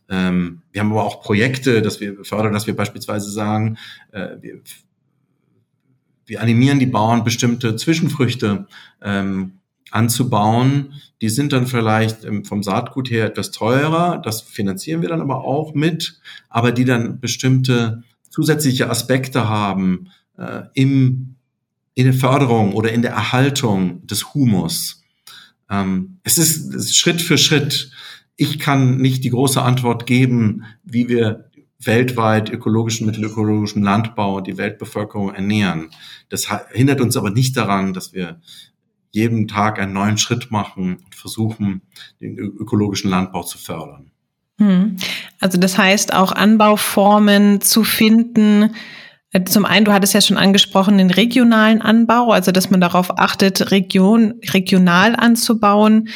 Ähm, 0.10 0.64
wir 0.72 0.82
haben 0.82 0.92
aber 0.92 1.04
auch 1.04 1.22
Projekte, 1.22 1.84
dass 1.84 2.00
wir 2.00 2.26
fördern, 2.26 2.54
dass 2.54 2.66
wir 2.66 2.76
beispielsweise 2.76 3.30
sagen, 3.30 3.78
äh, 4.12 4.38
wir, 4.42 4.62
wir 6.26 6.42
animieren 6.42 6.80
die 6.80 6.88
Bauern, 6.88 7.24
bestimmte 7.24 7.76
Zwischenfrüchte 7.76 8.66
ähm, 9.04 9.60
anzubauen. 9.92 10.94
Die 11.22 11.30
sind 11.30 11.54
dann 11.54 11.68
vielleicht 11.68 12.26
ähm, 12.26 12.44
vom 12.46 12.64
Saatgut 12.64 13.12
her 13.12 13.28
etwas 13.28 13.52
teurer. 13.52 14.18
Das 14.18 14.42
finanzieren 14.42 15.04
wir 15.04 15.10
dann 15.10 15.22
aber 15.22 15.44
auch 15.44 15.76
mit, 15.76 16.20
aber 16.50 16.72
die 16.72 16.86
dann 16.86 17.20
bestimmte 17.20 18.04
zusätzliche 18.36 18.90
Aspekte 18.90 19.48
haben 19.48 20.10
äh, 20.38 20.64
im, 20.74 21.36
in 21.94 22.04
der 22.04 22.14
Förderung 22.14 22.74
oder 22.74 22.92
in 22.92 23.02
der 23.02 23.12
Erhaltung 23.12 24.06
des 24.06 24.34
Humus. 24.34 25.06
Ähm, 25.70 26.20
es, 26.24 26.38
ist, 26.38 26.74
es 26.74 26.88
ist 26.88 26.98
Schritt 26.98 27.22
für 27.22 27.38
Schritt. 27.38 27.92
Ich 28.36 28.60
kann 28.60 28.98
nicht 28.98 29.24
die 29.24 29.30
große 29.30 29.62
Antwort 29.62 30.06
geben, 30.06 30.66
wie 30.84 31.08
wir 31.08 31.50
weltweit 31.80 32.50
ökologischen, 32.50 33.06
mittelökologischen 33.06 33.84
Landbau 33.84 34.42
die 34.42 34.58
Weltbevölkerung 34.58 35.34
ernähren. 35.34 35.92
Das 36.28 36.50
hindert 36.74 37.00
uns 37.00 37.16
aber 37.16 37.30
nicht 37.30 37.56
daran, 37.56 37.94
dass 37.94 38.12
wir 38.12 38.42
jeden 39.12 39.48
Tag 39.48 39.80
einen 39.80 39.94
neuen 39.94 40.18
Schritt 40.18 40.52
machen 40.52 40.98
und 40.98 41.16
versuchen, 41.16 41.84
den 42.20 42.38
ökologischen 42.38 43.10
Landbau 43.10 43.44
zu 43.44 43.58
fördern. 43.58 44.12
Hm. 44.60 44.98
Also 45.40 45.58
das 45.58 45.78
heißt 45.78 46.14
auch 46.14 46.32
Anbauformen 46.32 47.62
zu 47.62 47.84
finden. 47.84 48.76
Äh, 49.32 49.44
zum 49.44 49.66
einen, 49.66 49.86
du 49.86 49.94
hattest 49.94 50.14
ja 50.14 50.22
schon 50.22 50.38
angesprochen, 50.38 50.98
den 50.98 51.12
regionalen 51.12 51.82
Anbau, 51.82 52.32
also 52.32 52.52
dass 52.52 52.70
man 52.70 52.82
darauf 52.82 53.20
achtet, 53.20 53.72
Region, 53.72 54.36
regional 54.54 55.16
anzubauen. 55.16 56.10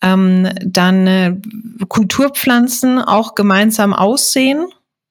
Ähm, 0.00 0.48
dann 0.64 1.06
äh, 1.06 1.36
Kulturpflanzen 1.88 3.00
auch 3.00 3.34
gemeinsam 3.34 3.92
aussehen 3.94 4.66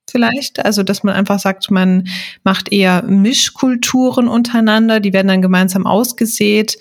vielleicht. 0.09 0.63
Also, 0.63 0.83
dass 0.83 1.03
man 1.03 1.15
einfach 1.15 1.39
sagt, 1.39 1.69
man 1.71 2.07
macht 2.43 2.71
eher 2.71 3.03
Mischkulturen 3.03 4.27
untereinander, 4.27 4.99
die 4.99 5.13
werden 5.13 5.27
dann 5.27 5.41
gemeinsam 5.41 5.85
ausgesät 5.85 6.77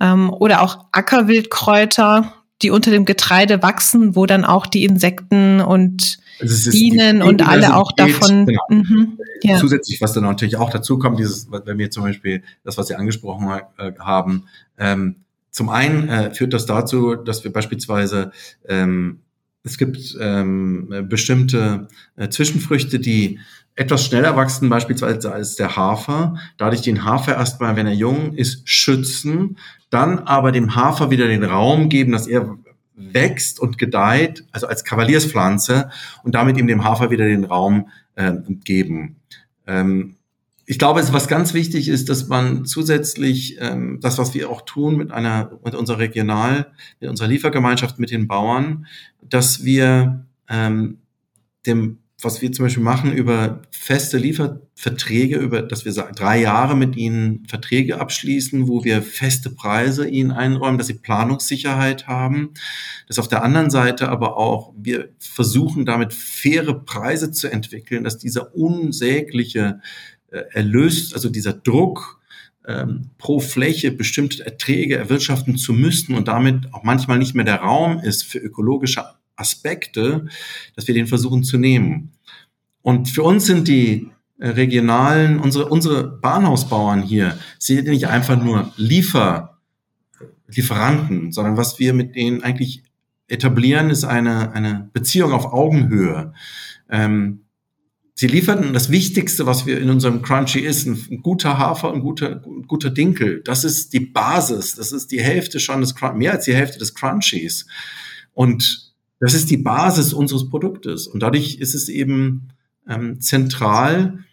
ähm, 0.00 0.32
oder 0.32 0.62
auch 0.62 0.86
Ackerwildkräuter, 0.92 2.32
die 2.62 2.70
unter 2.70 2.90
dem 2.90 3.04
Getreide 3.04 3.62
wachsen, 3.62 4.16
wo 4.16 4.26
dann 4.26 4.44
auch 4.44 4.66
die 4.66 4.84
Insekten 4.84 5.60
und 5.60 6.18
Bienen 6.40 7.22
und 7.22 7.46
alle 7.46 7.76
auch 7.76 7.92
davon. 7.92 8.46
Genau. 8.46 8.62
Mhm, 8.68 9.18
ja. 9.42 9.58
Zusätzlich, 9.58 10.00
was 10.00 10.12
dann 10.12 10.24
natürlich 10.24 10.56
auch 10.56 10.70
dazu 10.70 10.98
kommt, 10.98 11.18
dieses, 11.18 11.50
wenn 11.50 11.78
wir 11.78 11.90
zum 11.90 12.04
Beispiel 12.04 12.42
das, 12.64 12.78
was 12.78 12.88
Sie 12.88 12.94
angesprochen 12.94 13.48
äh, 13.78 13.92
haben, 13.98 14.44
ähm, 14.78 15.16
zum 15.50 15.68
einen 15.68 16.08
äh, 16.08 16.32
führt 16.32 16.52
das 16.52 16.66
dazu, 16.66 17.16
dass 17.16 17.44
wir 17.44 17.52
beispielsweise 17.52 18.30
ähm, 18.68 19.20
es 19.62 19.76
gibt 19.76 20.16
ähm, 20.18 21.06
bestimmte 21.08 21.88
äh, 22.16 22.30
Zwischenfrüchte, 22.30 22.98
die 22.98 23.40
etwas 23.76 24.04
schneller 24.04 24.36
wachsen, 24.36 24.68
beispielsweise 24.68 25.32
als 25.32 25.56
der 25.56 25.76
Hafer. 25.76 26.36
Dadurch 26.58 26.82
den 26.82 27.04
Hafer 27.04 27.36
erstmal, 27.36 27.76
wenn 27.76 27.86
er 27.86 27.94
jung 27.94 28.34
ist, 28.34 28.68
schützen, 28.68 29.56
dann 29.90 30.18
aber 30.20 30.52
dem 30.52 30.74
Hafer 30.74 31.10
wieder 31.10 31.26
den 31.26 31.44
Raum 31.44 31.88
geben, 31.88 32.12
dass 32.12 32.26
er 32.26 32.56
wächst 32.94 33.60
und 33.60 33.78
gedeiht, 33.78 34.44
also 34.52 34.66
als 34.66 34.84
Kavalierspflanze 34.84 35.90
und 36.22 36.34
damit 36.34 36.58
ihm 36.58 36.66
dem 36.66 36.84
Hafer 36.84 37.10
wieder 37.10 37.26
den 37.26 37.44
Raum 37.44 37.88
äh, 38.14 38.32
geben. 38.64 39.16
Ähm, 39.66 40.16
ich 40.66 40.78
glaube, 40.78 41.02
was 41.12 41.26
ganz 41.26 41.52
wichtig 41.52 41.88
ist, 41.88 42.08
dass 42.08 42.28
man 42.28 42.64
zusätzlich 42.64 43.56
ähm, 43.60 43.98
das, 44.00 44.18
was 44.18 44.34
wir 44.34 44.50
auch 44.50 44.60
tun 44.60 44.96
mit 44.96 45.10
einer, 45.10 45.58
mit 45.64 45.74
unserer 45.74 45.98
Regional, 45.98 46.70
mit 47.00 47.10
unserer 47.10 47.26
Liefergemeinschaft, 47.26 47.98
mit 47.98 48.12
den 48.12 48.28
Bauern, 48.28 48.86
dass 49.20 49.64
wir 49.64 50.26
ähm, 50.48 50.98
dem 51.66 51.98
was 52.22 52.42
wir 52.42 52.52
zum 52.52 52.66
Beispiel 52.66 52.82
machen 52.82 53.12
über 53.12 53.62
feste 53.70 54.18
Lieferverträge, 54.18 55.36
über, 55.36 55.62
dass 55.62 55.84
wir 55.84 55.92
drei 55.92 56.40
Jahre 56.40 56.76
mit 56.76 56.96
ihnen 56.96 57.46
Verträge 57.46 58.00
abschließen, 58.00 58.68
wo 58.68 58.84
wir 58.84 59.02
feste 59.02 59.50
Preise 59.50 60.08
ihnen 60.08 60.30
einräumen, 60.30 60.78
dass 60.78 60.86
sie 60.88 60.94
Planungssicherheit 60.94 62.06
haben. 62.06 62.54
Dass 63.08 63.18
auf 63.18 63.28
der 63.28 63.42
anderen 63.42 63.70
Seite 63.70 64.08
aber 64.08 64.36
auch 64.36 64.72
wir 64.76 65.10
versuchen, 65.18 65.86
damit 65.86 66.12
faire 66.12 66.74
Preise 66.74 67.30
zu 67.30 67.48
entwickeln, 67.48 68.04
dass 68.04 68.18
dieser 68.18 68.54
unsägliche 68.54 69.80
äh, 70.30 70.42
Erlös, 70.52 71.14
also 71.14 71.28
dieser 71.28 71.52
Druck, 71.52 72.20
ähm, 72.66 73.10
pro 73.18 73.40
Fläche 73.40 73.90
bestimmte 73.90 74.44
Erträge 74.44 74.96
erwirtschaften 74.96 75.56
zu 75.56 75.72
müssen 75.72 76.14
und 76.14 76.28
damit 76.28 76.72
auch 76.74 76.82
manchmal 76.82 77.18
nicht 77.18 77.34
mehr 77.34 77.44
der 77.44 77.60
Raum 77.60 78.00
ist 78.00 78.24
für 78.24 78.38
ökologische 78.38 79.04
Aspekte, 79.40 80.26
dass 80.76 80.86
wir 80.86 80.94
den 80.94 81.06
versuchen 81.06 81.42
zu 81.42 81.58
nehmen. 81.58 82.12
Und 82.82 83.08
für 83.08 83.22
uns 83.22 83.46
sind 83.46 83.68
die 83.68 84.10
äh, 84.38 84.48
regionalen, 84.48 85.38
unsere, 85.38 85.66
unsere 85.66 86.04
Bahnhausbauern 86.04 87.02
hier, 87.02 87.38
sind 87.58 87.88
nicht 87.88 88.08
einfach 88.08 88.42
nur 88.42 88.72
Liefer, 88.76 89.58
Lieferanten, 90.48 91.32
sondern 91.32 91.56
was 91.56 91.78
wir 91.78 91.92
mit 91.94 92.14
denen 92.16 92.42
eigentlich 92.42 92.82
etablieren, 93.28 93.90
ist 93.90 94.04
eine, 94.04 94.52
eine 94.52 94.90
Beziehung 94.92 95.32
auf 95.32 95.52
Augenhöhe. 95.52 96.32
Ähm, 96.88 97.44
sie 98.14 98.26
lieferten 98.26 98.72
das 98.72 98.90
Wichtigste, 98.90 99.46
was 99.46 99.66
wir 99.66 99.80
in 99.80 99.88
unserem 99.88 100.22
Crunchy 100.22 100.60
ist, 100.60 100.86
ein, 100.86 101.22
guter 101.22 101.58
Hafer, 101.58 101.92
ein 101.92 102.00
guter, 102.00 102.42
ein 102.44 102.66
guter 102.66 102.90
Dinkel. 102.90 103.42
Das 103.44 103.64
ist 103.64 103.92
die 103.92 104.00
Basis, 104.00 104.74
das 104.74 104.92
ist 104.92 105.12
die 105.12 105.22
Hälfte 105.22 105.60
schon 105.60 105.80
des, 105.80 105.94
mehr 106.14 106.32
als 106.32 106.44
die 106.44 106.54
Hälfte 106.54 106.78
des 106.78 106.94
Crunchies. 106.94 107.66
Und 108.32 108.89
das 109.20 109.34
ist 109.34 109.50
die 109.50 109.58
Basis 109.58 110.12
unseres 110.12 110.48
Produktes. 110.48 111.06
Und 111.06 111.20
dadurch 111.22 111.56
ist 111.56 111.74
es 111.74 111.88
eben 111.88 112.48
ähm, 112.88 113.20
zentral, 113.20 114.24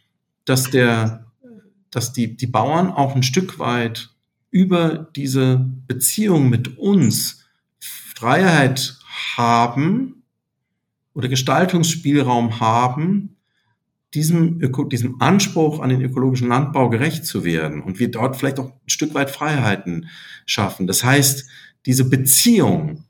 dass 0.46 0.72
der, 0.72 1.28
dass 1.92 2.14
die, 2.14 2.36
die 2.36 2.48
Bauern 2.48 2.90
auch 2.90 3.14
ein 3.16 3.24
Stück 3.24 3.60
weit 3.60 4.10
über 4.50 5.10
diese 5.16 5.70
Beziehung 5.88 6.50
mit 6.50 6.78
uns 6.78 7.46
Freiheit 7.80 8.98
haben 9.36 10.24
oder 11.14 11.28
Gestaltungsspielraum 11.28 12.62
haben, 12.62 13.36
diesem, 14.14 14.62
Öko, 14.62 14.86
diesem 14.86 15.22
Anspruch 15.22 15.82
an 15.82 15.90
den 15.90 16.02
ökologischen 16.02 16.48
Landbau 16.48 16.90
gerecht 16.90 17.26
zu 17.26 17.44
werden 17.44 17.82
und 17.82 18.00
wir 18.00 18.10
dort 18.10 18.38
vielleicht 18.38 18.58
auch 18.58 18.70
ein 18.70 18.90
Stück 18.90 19.14
weit 19.14 19.30
Freiheiten 19.30 20.08
schaffen. 20.46 20.88
Das 20.88 21.04
heißt, 21.04 21.46
diese 21.86 22.06
Beziehung 22.06 23.04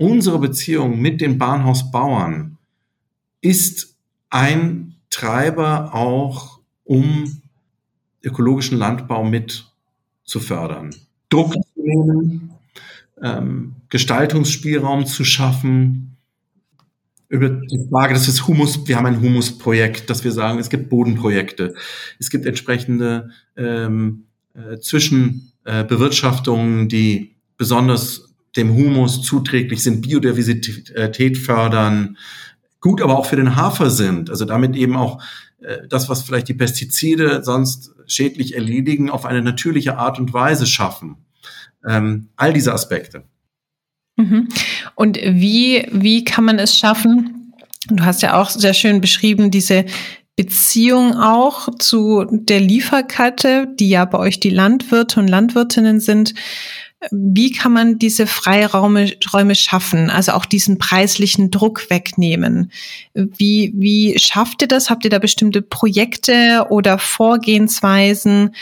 unsere 0.00 0.38
Beziehung 0.38 0.98
mit 0.98 1.20
den 1.20 1.36
Bahnhausbauern 1.36 2.56
ist 3.42 3.98
ein 4.30 4.94
Treiber 5.10 5.94
auch, 5.94 6.60
um 6.84 7.42
ökologischen 8.22 8.78
Landbau 8.78 9.24
mit 9.24 9.66
zu 10.24 10.40
fördern. 10.40 10.94
Druck 11.28 11.52
zu 11.52 11.60
nehmen, 11.76 12.52
ähm, 13.22 13.74
Gestaltungsspielraum 13.90 15.04
zu 15.04 15.22
schaffen, 15.24 16.16
über 17.28 17.50
die 17.50 17.86
Frage, 17.90 18.14
dass 18.14 18.26
es 18.26 18.48
Humus, 18.48 18.88
wir 18.88 18.96
haben 18.96 19.04
ein 19.06 19.20
Humusprojekt, 19.20 20.08
dass 20.08 20.24
wir 20.24 20.32
sagen, 20.32 20.58
es 20.58 20.70
gibt 20.70 20.88
Bodenprojekte, 20.88 21.74
es 22.18 22.30
gibt 22.30 22.46
entsprechende 22.46 23.32
ähm, 23.56 24.24
äh, 24.54 24.78
Zwischenbewirtschaftungen, 24.78 26.86
äh, 26.86 26.88
die 26.88 27.36
besonders 27.56 28.29
dem 28.56 28.74
Humus 28.74 29.22
zuträglich 29.22 29.82
sind, 29.82 30.02
Biodiversität 30.02 31.38
fördern, 31.38 32.16
gut 32.80 33.00
aber 33.02 33.18
auch 33.18 33.26
für 33.26 33.36
den 33.36 33.56
Hafer 33.56 33.90
sind, 33.90 34.30
also 34.30 34.44
damit 34.44 34.74
eben 34.76 34.96
auch 34.96 35.22
äh, 35.60 35.86
das, 35.88 36.08
was 36.08 36.22
vielleicht 36.22 36.48
die 36.48 36.54
Pestizide 36.54 37.42
sonst 37.44 37.94
schädlich 38.06 38.54
erledigen, 38.54 39.10
auf 39.10 39.24
eine 39.24 39.42
natürliche 39.42 39.98
Art 39.98 40.18
und 40.18 40.32
Weise 40.32 40.66
schaffen. 40.66 41.16
Ähm, 41.86 42.28
all 42.36 42.52
diese 42.52 42.74
Aspekte. 42.74 43.24
Mhm. 44.16 44.48
Und 44.94 45.16
wie, 45.16 45.86
wie 45.92 46.24
kann 46.24 46.44
man 46.44 46.58
es 46.58 46.78
schaffen? 46.78 47.54
Du 47.88 48.04
hast 48.04 48.22
ja 48.22 48.40
auch 48.40 48.50
sehr 48.50 48.74
schön 48.74 49.00
beschrieben, 49.00 49.50
diese 49.50 49.86
Beziehung 50.36 51.14
auch 51.16 51.68
zu 51.78 52.26
der 52.30 52.60
Lieferkette, 52.60 53.68
die 53.78 53.90
ja 53.90 54.04
bei 54.04 54.18
euch 54.18 54.40
die 54.40 54.50
Landwirte 54.50 55.20
und 55.20 55.28
Landwirtinnen 55.28 56.00
sind. 56.00 56.34
Wie 57.10 57.50
kann 57.52 57.72
man 57.72 57.98
diese 57.98 58.26
Freiräume 58.26 59.10
Räume 59.32 59.54
schaffen, 59.54 60.10
also 60.10 60.32
auch 60.32 60.44
diesen 60.44 60.76
preislichen 60.76 61.50
Druck 61.50 61.88
wegnehmen? 61.88 62.70
Wie, 63.14 63.72
wie 63.74 64.18
schafft 64.18 64.60
ihr 64.60 64.68
das? 64.68 64.90
Habt 64.90 65.04
ihr 65.04 65.10
da 65.10 65.18
bestimmte 65.18 65.62
Projekte 65.62 66.66
oder 66.68 66.98
Vorgehensweisen, 66.98 68.54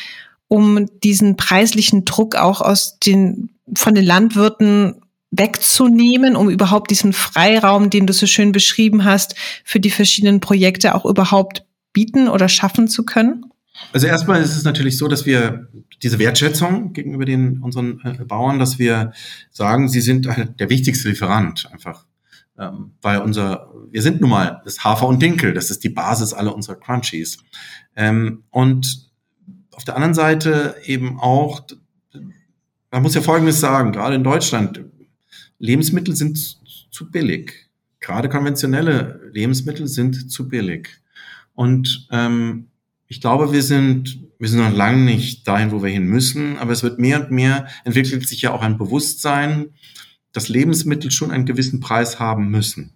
um 0.47 0.87
diesen 1.03 1.37
preislichen 1.37 2.05
Druck 2.05 2.37
auch 2.37 2.61
aus 2.61 3.01
den, 3.01 3.51
von 3.75 3.95
den 3.95 4.05
Landwirten 4.05 5.03
wegzunehmen, 5.33 6.37
um 6.37 6.49
überhaupt 6.49 6.91
diesen 6.91 7.13
Freiraum, 7.13 7.91
den 7.91 8.07
du 8.07 8.13
so 8.13 8.27
schön 8.27 8.53
beschrieben 8.53 9.05
hast, 9.05 9.35
für 9.65 9.81
die 9.81 9.91
verschiedenen 9.91 10.41
Projekte 10.41 10.95
auch 10.95 11.05
überhaupt 11.05 11.65
bieten 11.93 12.29
oder 12.29 12.49
schaffen 12.49 12.87
zu 12.87 13.05
können? 13.05 13.47
Also 13.93 14.07
erstmal 14.07 14.43
ist 14.43 14.57
es 14.57 14.65
natürlich 14.65 14.99
so, 14.99 15.09
dass 15.09 15.27
wir 15.27 15.69
diese 16.03 16.19
Wertschätzung 16.19 16.93
gegenüber 16.93 17.25
den 17.25 17.63
unseren 17.63 18.01
äh, 18.05 18.25
Bauern, 18.25 18.59
dass 18.59 18.79
wir 18.79 19.13
sagen, 19.51 19.89
sie 19.89 20.01
sind 20.01 20.27
halt 20.29 20.61
der 20.61 20.71
wichtigste 20.71 21.09
Lieferant 21.09 21.71
einfach, 21.73 22.07
ähm, 22.59 22.93
weil 23.01 23.21
unser 23.21 23.73
wir 23.91 24.03
sind 24.03 24.21
nun 24.21 24.31
mal 24.31 24.61
das 24.65 24.85
Hafer 24.85 25.07
und 25.07 25.23
Dinkel, 25.23 25.55
das 25.55 25.71
ist 25.71 25.83
die 25.85 25.89
Basis 25.89 26.33
aller 26.33 26.55
unserer 26.55 26.77
Crunchies. 26.77 27.39
Ähm, 27.97 28.45
und 28.51 29.09
auf 29.73 29.85
der 29.85 29.95
anderen 29.95 30.15
Seite 30.15 30.77
eben 30.85 31.19
auch, 31.19 31.63
man 32.91 33.03
muss 33.03 33.15
ja 33.15 33.21
Folgendes 33.21 33.61
sagen, 33.61 33.93
gerade 33.93 34.17
in 34.17 34.25
Deutschland, 34.25 34.85
Lebensmittel 35.59 36.15
sind 36.15 36.39
zu 36.91 37.11
billig. 37.11 37.69
Gerade 38.01 38.29
konventionelle 38.29 39.21
Lebensmittel 39.33 39.89
sind 39.89 40.31
zu 40.31 40.49
billig. 40.49 40.89
Und 41.55 42.09
ähm, 42.13 42.68
ich 43.09 43.21
glaube, 43.21 43.53
wir 43.53 43.63
sind, 43.63 44.21
wir 44.39 44.49
sind 44.49 44.61
noch 44.61 44.73
lange 44.73 45.03
nicht 45.05 45.49
dahin, 45.49 45.73
wo 45.73 45.83
wir 45.83 45.91
hin 45.91 46.07
müssen, 46.07 46.59
aber 46.59 46.73
es 46.73 46.83
wird 46.83 46.99
mehr 46.99 47.23
und 47.23 47.31
mehr, 47.31 47.67
entwickelt 47.85 48.29
sich 48.29 48.43
ja 48.43 48.53
auch 48.53 48.63
ein 48.63 48.79
Bewusstsein, 48.79 49.71
dass 50.33 50.49
Lebensmittel 50.49 51.11
schon 51.11 51.31
einen 51.31 51.47
gewissen 51.47 51.81
Preis 51.81 52.21
haben 52.21 52.51
müssen. 52.51 52.93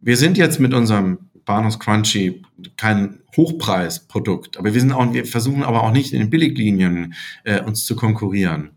Wir 0.00 0.16
sind 0.16 0.36
jetzt 0.36 0.60
mit 0.60 0.74
unserem 0.74 1.30
Banos 1.44 1.78
Crunchy 1.78 2.42
kein 2.76 3.20
Hochpreisprodukt, 3.36 4.58
aber 4.58 4.74
wir 4.74 4.80
sind 4.80 4.92
auch, 4.92 5.12
wir 5.12 5.24
versuchen 5.24 5.62
aber 5.62 5.82
auch 5.82 5.92
nicht 5.92 6.12
in 6.12 6.20
den 6.20 6.30
Billiglinien 6.30 7.14
äh, 7.44 7.62
uns 7.62 7.86
zu 7.86 7.96
konkurrieren. 7.96 8.72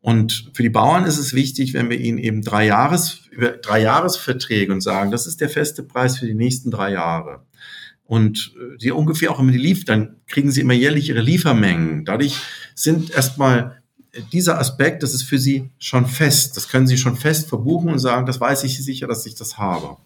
Und 0.00 0.50
für 0.52 0.64
die 0.64 0.68
Bauern 0.68 1.04
ist 1.04 1.18
es 1.18 1.32
wichtig, 1.32 1.74
wenn 1.74 1.88
wir 1.88 1.98
ihnen 1.98 2.18
eben 2.18 2.42
drei 2.42 2.66
Jahres, 2.66 3.28
über 3.30 3.50
drei 3.50 3.80
Jahresverträge 3.82 4.72
und 4.72 4.80
sagen, 4.80 5.12
das 5.12 5.28
ist 5.28 5.40
der 5.40 5.48
feste 5.48 5.84
Preis 5.84 6.18
für 6.18 6.26
die 6.26 6.34
nächsten 6.34 6.72
drei 6.72 6.92
Jahre. 6.92 7.46
Und 8.12 8.52
äh, 8.58 8.76
die 8.76 8.92
ungefähr 8.92 9.30
auch 9.30 9.40
immer 9.40 9.52
die 9.52 9.58
lief, 9.58 9.86
dann 9.86 10.16
kriegen 10.26 10.50
sie 10.50 10.60
immer 10.60 10.74
jährlich 10.74 11.08
ihre 11.08 11.22
Liefermengen. 11.22 12.04
Dadurch 12.04 12.36
sind 12.74 13.10
erstmal 13.10 13.80
äh, 14.12 14.20
dieser 14.30 14.58
Aspekt, 14.58 15.02
das 15.02 15.14
ist 15.14 15.22
für 15.22 15.38
sie 15.38 15.70
schon 15.78 16.04
fest. 16.04 16.54
Das 16.58 16.68
können 16.68 16.86
sie 16.86 16.98
schon 16.98 17.16
fest 17.16 17.48
verbuchen 17.48 17.88
und 17.88 17.98
sagen, 18.00 18.26
das 18.26 18.38
weiß 18.38 18.64
ich 18.64 18.76
sicher, 18.84 19.06
dass 19.06 19.24
ich 19.24 19.34
das 19.34 19.56
habe. 19.56 19.96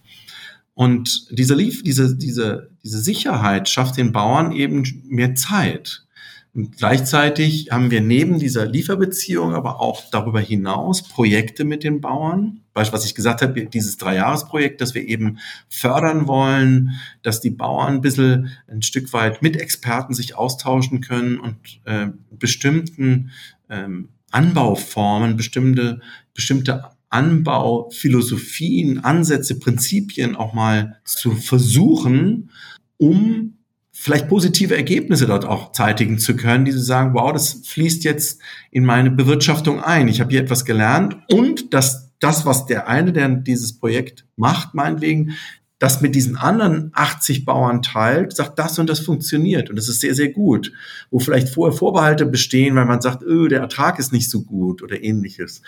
Und 0.73 1.27
diese, 1.37 1.57
Lief 1.57 1.83
diese, 1.83 2.15
diese, 2.17 2.71
diese 2.85 3.01
Sicherheit 3.01 3.69
schafft 3.69 3.97
den 3.97 4.13
Bauern 4.13 4.53
eben 4.53 4.85
mehr 5.09 5.35
Zeit. 5.35 6.06
Und 6.57 6.79
gleichzeitig 6.79 7.69
haben 7.71 7.91
wir 7.91 8.01
neben 8.01 8.39
dieser 8.39 8.65
Lieferbeziehung 8.65 9.55
aber 9.55 9.79
auch 9.79 10.05
darüber 10.11 10.41
hinaus 10.41 11.03
Projekte 11.03 11.65
mit 11.65 11.85
den 11.85 12.01
Bauern. 12.01 12.63
Beispiel, 12.73 12.97
was 12.97 13.05
ich 13.05 13.15
gesagt 13.15 13.43
habe, 13.43 13.67
dieses 13.67 13.99
Dreijahresprojekt, 13.99 14.81
das 14.81 14.95
wir 14.95 15.07
eben 15.07 15.39
fördern 15.69 16.27
wollen, 16.27 16.93
dass 17.23 17.43
die 17.43 17.51
Bauern 17.51 17.97
ein 17.97 18.01
bisschen 18.01 18.53
ein 18.69 18.81
Stück 18.81 19.13
weit 19.13 19.43
mit 19.43 19.59
Experten 19.59 20.15
sich 20.15 20.35
austauschen 20.35 21.03
können 21.03 21.39
und 21.39 21.59
äh, 21.85 22.07
bestimmten 22.31 23.33
ähm, 23.69 24.09
Anbauformen, 24.31 25.37
bestimmte, 25.37 26.01
bestimmte 26.33 26.85
Anbauphilosophien, 27.11 29.05
Ansätze, 29.05 29.59
Prinzipien 29.59 30.35
auch 30.35 30.55
mal 30.55 31.03
zu 31.05 31.33
versuchen, 31.33 32.51
um 32.97 33.56
vielleicht 33.99 34.29
positive 34.29 34.77
Ergebnisse 34.77 35.27
dort 35.27 35.47
auch 35.47 35.73
zeitigen 35.73 36.19
zu 36.19 36.37
können, 36.37 36.67
die 36.67 36.73
sie 36.73 36.83
sagen, 36.83 37.15
wow, 37.15 37.33
das 37.33 37.63
fließt 37.65 38.05
jetzt 38.05 38.41
in 38.71 38.85
meine 38.85 39.11
Bewirtschaftung 39.11 39.83
ein. 39.83 40.07
Ich 40.07 40.21
habe 40.21 40.31
hier 40.31 40.43
etwas 40.43 40.67
gelernt 40.67 41.17
und 41.33 41.73
dass 41.73 42.13
das, 42.21 42.45
was 42.45 42.67
der 42.67 42.89
eine, 42.89 43.13
der 43.13 43.29
dieses 43.29 43.79
Projekt 43.79 44.27
macht, 44.37 44.75
meinetwegen, 44.75 45.37
das 45.79 46.03
mit 46.03 46.15
diesen 46.15 46.37
anderen 46.37 46.91
80 46.95 47.47
Bauern 47.47 47.81
teilt, 47.83 48.37
sagt, 48.37 48.59
das 48.59 48.79
und 48.79 48.89
das 48.89 49.01
funktioniert 49.01 49.71
und 49.71 49.77
das 49.77 49.89
ist 49.89 50.01
sehr, 50.01 50.15
sehr 50.15 50.29
gut. 50.29 50.73
Wo 51.11 51.19
vielleicht 51.19 51.49
vorher 51.49 51.77
Vorbehalte 51.77 52.27
bestehen, 52.27 52.77
weil 52.77 52.87
man 52.87 53.01
sagt, 53.01 53.23
öh, 53.23 53.49
der 53.49 53.61
Ertrag 53.61 53.99
ist 53.99 54.13
nicht 54.13 54.31
so 54.31 54.43
gut 54.43 54.83
oder 54.83 55.03
ähnliches. 55.03 55.63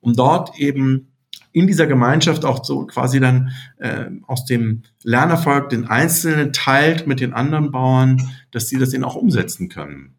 Um 0.00 0.14
dort 0.14 0.58
eben 0.58 1.09
in 1.52 1.66
dieser 1.66 1.86
Gemeinschaft 1.86 2.44
auch 2.44 2.64
so 2.64 2.86
quasi 2.86 3.20
dann 3.20 3.52
äh, 3.78 4.06
aus 4.26 4.44
dem 4.44 4.82
Lernerfolg 5.02 5.68
den 5.70 5.86
Einzelnen 5.86 6.52
teilt 6.52 7.06
mit 7.06 7.20
den 7.20 7.32
anderen 7.32 7.70
Bauern, 7.70 8.30
dass 8.50 8.68
sie 8.68 8.78
das 8.78 8.92
eben 8.92 9.04
auch 9.04 9.16
umsetzen 9.16 9.68
können. 9.68 10.14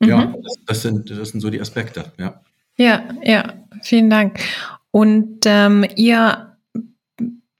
Mhm. 0.00 0.08
Ja, 0.08 0.34
das, 0.42 0.56
das, 0.66 0.82
sind, 0.82 1.10
das 1.10 1.30
sind 1.30 1.40
so 1.40 1.50
die 1.50 1.60
Aspekte, 1.60 2.12
ja. 2.18 2.40
Ja, 2.78 3.08
ja, 3.22 3.54
vielen 3.82 4.10
Dank. 4.10 4.38
Und 4.90 5.40
ähm, 5.46 5.86
ihr 5.96 6.56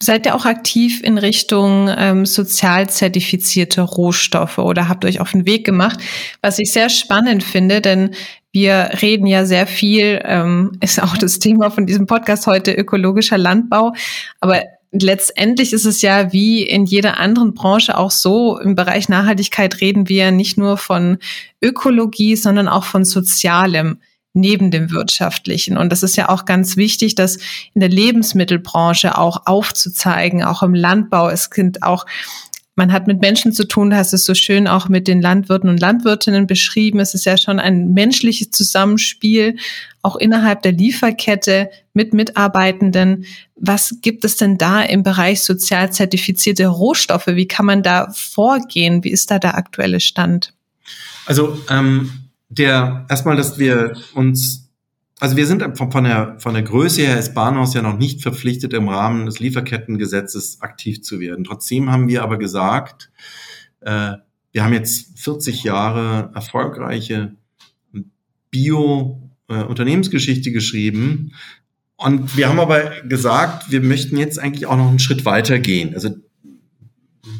seid 0.03 0.27
ihr 0.27 0.35
auch 0.35 0.45
aktiv 0.45 1.03
in 1.03 1.17
Richtung 1.17 1.89
ähm, 1.97 2.27
sozial 2.27 2.91
zertifizierte 2.91 3.81
Rohstoffe 3.81 4.59
oder 4.59 4.89
habt 4.89 5.05
euch 5.05 5.21
auf 5.21 5.33
den 5.33 5.47
Weg 5.47 5.65
gemacht, 5.65 5.99
was 6.43 6.59
ich 6.59 6.71
sehr 6.73 6.91
spannend 6.91 7.43
finde, 7.43 7.81
denn 7.81 8.15
wir 8.53 8.91
reden 9.03 9.27
ja 9.27 9.45
sehr 9.45 9.67
viel, 9.67 10.21
ähm, 10.25 10.79
ist 10.81 11.03
auch 11.03 11.17
das 11.17 11.39
Thema 11.39 11.71
von 11.71 11.87
diesem 11.87 12.07
Podcast 12.07 12.47
heute, 12.47 12.73
ökologischer 12.73 13.39
Landbau. 13.39 13.93
Aber 14.41 14.63
letztendlich 14.93 15.73
ist 15.73 15.85
es 15.85 16.03
ja 16.03 16.33
wie 16.33 16.63
in 16.63 16.87
jeder 16.87 17.19
anderen 17.19 17.55
Branche 17.55 17.97
auch 17.99 18.11
so, 18.11 18.59
im 18.59 18.75
Bereich 18.75 19.09
Nachhaltigkeit 19.09 19.81
reden 19.81 20.09
wir 20.09 20.31
nicht 20.31 20.59
nur 20.59 20.77
von 20.77 21.19
Ökologie, 21.63 22.37
sondern 22.37 22.69
auch 22.69 22.85
von 22.85 23.05
Sozialem 23.05 23.99
neben 24.37 24.71
dem 24.71 24.91
wirtschaftlichen. 24.91 25.79
Und 25.79 25.91
das 25.91 26.03
ist 26.03 26.17
ja 26.17 26.29
auch 26.29 26.45
ganz 26.45 26.77
wichtig, 26.77 27.15
das 27.15 27.39
in 27.73 27.81
der 27.81 27.89
Lebensmittelbranche 27.89 29.17
auch 29.17 29.47
aufzuzeigen, 29.47 30.45
auch 30.45 30.63
im 30.63 30.75
Landbau. 30.75 31.31
Es 31.31 31.49
sind 31.53 31.83
auch 31.83 32.05
man 32.77 32.93
hat 32.93 33.07
mit 33.07 33.21
Menschen 33.23 33.53
zu 33.53 33.67
tun, 33.67 33.97
hast 33.97 34.13
es 34.13 34.27
so 34.27 34.35
schön 34.35 34.69
auch 34.69 34.91
mit 34.91 35.09
den 35.09 35.23
Landwirten 35.23 35.71
und 35.71 35.81
Landwirtinnen 35.81 36.47
beschrieben. 36.47 37.01
Es 37.01 37.15
ist 37.15 37.25
ja 37.25 37.39
schon 37.39 37.59
ein 37.59 37.95
menschliches 37.95 38.51
Zusammenspiel, 38.51 39.57
auch 40.03 40.17
innerhalb 40.17 40.61
der 40.61 40.73
Lieferkette 40.73 41.71
mit 41.95 42.13
Mitarbeitenden. 42.13 43.25
Was 43.57 43.97
gibt 44.03 44.27
es 44.27 44.37
denn 44.37 44.59
da 44.59 44.83
im 44.83 45.03
Bereich 45.03 45.43
sozial 45.43 45.91
zertifizierte 45.91 46.67
Rohstoffe? 46.67 47.29
Wie 47.29 47.49
kann 47.49 47.65
man 47.65 47.83
da 47.83 48.11
vorgehen? 48.15 49.03
Wie 49.03 49.11
ist 49.11 49.31
da 49.31 49.39
der 49.39 49.57
aktuelle 49.57 50.01
Stand? 50.01 50.53
Also 51.25 51.59
ähm, 51.71 52.29
der 52.51 53.07
erstmal, 53.09 53.37
dass 53.37 53.59
wir 53.59 53.95
uns 54.13 54.66
also 55.19 55.37
wir 55.37 55.47
sind 55.47 55.79
von 55.79 56.05
der, 56.05 56.39
von 56.39 56.55
der 56.55 56.63
Größe 56.63 57.03
her 57.03 57.19
ist 57.19 57.35
Bahnhaus 57.35 57.75
ja 57.75 57.83
noch 57.83 57.97
nicht 57.97 58.23
verpflichtet, 58.23 58.75
im 58.75 58.89
Rahmen 58.89 59.27
des 59.27 59.39
Lieferkettengesetzes 59.39 60.61
aktiv 60.61 61.03
zu 61.03 61.21
werden. 61.21 61.45
Trotzdem 61.45 61.91
haben 61.91 62.09
wir 62.09 62.23
aber 62.23 62.37
gesagt, 62.37 63.11
äh, 63.81 64.13
wir 64.53 64.65
haben 64.65 64.75
jetzt 64.75 65.19
40 65.19 65.65
Jahre 65.65 66.31
erfolgreiche 66.35 67.35
Bio-Unternehmensgeschichte 68.51 70.51
äh, 70.51 70.53
geschrieben. 70.53 71.33
Und 71.97 72.37
wir 72.37 72.49
haben 72.49 72.61
aber 72.61 73.03
gesagt, 73.03 73.71
wir 73.71 73.81
möchten 73.81 74.19
jetzt 74.19 74.39
eigentlich 74.39 74.67
auch 74.67 74.77
noch 74.77 74.89
einen 74.89 74.99
Schritt 74.99 75.25
weiter 75.25 75.59
gehen. 75.59 75.95
Also 75.95 76.11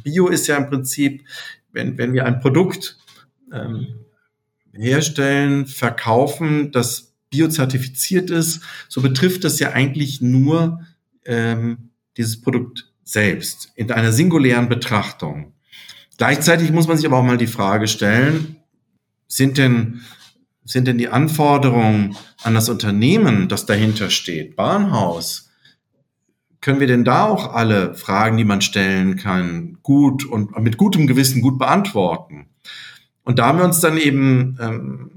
Bio 0.03 0.29
ist 0.29 0.47
ja 0.47 0.57
im 0.57 0.69
Prinzip, 0.69 1.25
wenn, 1.73 1.99
wenn 1.99 2.15
wir 2.15 2.25
ein 2.25 2.41
Produkt 2.41 2.99
ähm, 3.53 3.87
herstellen, 4.73 5.67
verkaufen, 5.67 6.73
das 6.73 7.06
biozertifiziert 7.31 8.31
ist, 8.31 8.61
so 8.89 9.01
betrifft 9.03 9.45
das 9.45 9.59
ja 9.59 9.73
eigentlich 9.73 10.21
nur 10.21 10.81
ähm, 11.25 11.91
dieses 12.17 12.41
Produkt 12.41 12.93
selbst 13.05 13.73
in 13.75 13.91
einer 13.91 14.13
singulären 14.13 14.69
Betrachtung. 14.69 15.53
Gleichzeitig 16.19 16.73
muss 16.73 16.89
man 16.89 16.97
sich 16.97 17.07
aber 17.07 17.19
auch 17.19 17.25
mal 17.25 17.37
die 17.37 17.47
Frage 17.47 17.89
stellen, 17.89 18.57
sind 19.29 19.59
denn, 19.59 20.01
sind 20.65 20.87
denn 20.87 20.99
die 20.99 21.09
Anforderungen 21.09 22.17
an 22.43 22.55
das 22.55 22.69
Unternehmen, 22.69 23.49
das 23.49 23.67
dahinter 23.67 24.11
steht, 24.11 24.57
Bahnhaus, 24.57 25.51
können 26.61 26.81
wir 26.81 26.87
denn 26.87 27.05
da 27.05 27.27
auch 27.27 27.55
alle 27.55 27.95
Fragen, 27.95 28.37
die 28.37 28.45
man 28.45 28.61
stellen 28.61 29.17
kann, 29.17 29.79
gut 29.83 30.25
und 30.25 30.59
mit 30.59 30.77
gutem 30.77 31.07
Gewissen 31.07 31.43
gut 31.43 31.59
beantworten? 31.59 32.49
Und 33.23 33.39
da 33.39 33.47
haben 33.47 33.59
wir 33.59 33.65
uns 33.65 33.81
dann 33.81 33.99
eben 33.99 34.57
ähm, 34.61 35.11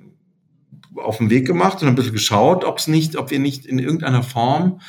auf 0.95 1.17
den 1.17 1.30
Weg 1.30 1.45
gemacht 1.45 1.82
und 1.82 1.88
ein 1.88 1.95
bisschen 1.95 2.13
geschaut, 2.13 2.63
ob 2.63 2.80
es 2.80 2.88
nicht, 2.88 3.15
ob 3.15 3.32
wir 3.32 3.39
nicht 3.39 3.65
in 3.65 3.80
irgendeiner 3.80 4.23
Form 4.23 4.82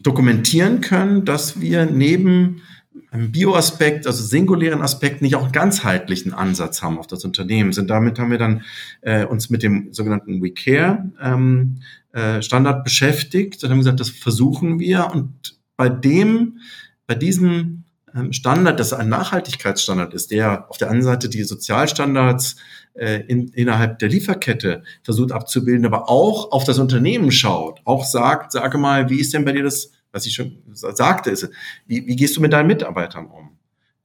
dokumentieren 0.00 0.80
können, 0.80 1.24
dass 1.24 1.60
wir 1.60 1.86
neben 1.86 2.62
einem 3.10 3.32
Bioaspekt, 3.32 4.06
also 4.06 4.22
singulären 4.22 4.82
Aspekt, 4.82 5.22
nicht 5.22 5.34
auch 5.34 5.44
einen 5.44 5.52
ganzheitlichen 5.52 6.34
Ansatz 6.34 6.82
haben 6.82 6.98
auf 6.98 7.06
das 7.06 7.24
Unternehmen. 7.24 7.72
Und 7.76 7.88
damit 7.88 8.18
haben 8.18 8.30
wir 8.30 8.38
dann 8.38 8.62
äh, 9.00 9.24
uns 9.24 9.50
mit 9.50 9.62
dem 9.62 9.92
sogenannten 9.92 10.42
WeCare 10.42 11.10
ähm, 11.20 11.76
äh, 12.12 12.42
Standard 12.42 12.84
beschäftigt 12.84 13.62
und 13.64 13.70
haben 13.70 13.78
gesagt, 13.78 14.00
das 14.00 14.10
versuchen 14.10 14.78
wir. 14.78 15.10
Und 15.12 15.58
bei 15.76 15.88
dem, 15.88 16.58
bei 17.06 17.14
diesem 17.14 17.84
ähm, 18.14 18.32
Standard, 18.32 18.78
das 18.78 18.92
ein 18.92 19.08
Nachhaltigkeitsstandard 19.08 20.12
ist, 20.14 20.30
der 20.30 20.70
auf 20.70 20.76
der 20.76 20.90
einen 20.90 21.02
Seite 21.02 21.28
die 21.28 21.44
Sozialstandards 21.44 22.56
äh, 22.98 23.22
in, 23.26 23.48
innerhalb 23.48 23.98
der 23.98 24.08
Lieferkette 24.08 24.82
versucht 25.02 25.32
abzubilden, 25.32 25.86
aber 25.86 26.08
auch 26.08 26.52
auf 26.52 26.64
das 26.64 26.78
Unternehmen 26.78 27.30
schaut, 27.30 27.80
auch 27.84 28.04
sagt, 28.04 28.52
sage 28.52 28.78
mal, 28.78 29.08
wie 29.10 29.20
ist 29.20 29.32
denn 29.34 29.44
bei 29.44 29.52
dir 29.52 29.64
das 29.64 29.92
was 30.12 30.26
ich 30.26 30.34
schon 30.34 30.58
sagte, 30.72 31.30
ist, 31.30 31.48
wie, 31.86 32.06
wie 32.06 32.16
gehst 32.16 32.36
du 32.36 32.40
mit 32.40 32.52
deinen 32.52 32.66
Mitarbeitern 32.66 33.26
um? 33.26 33.50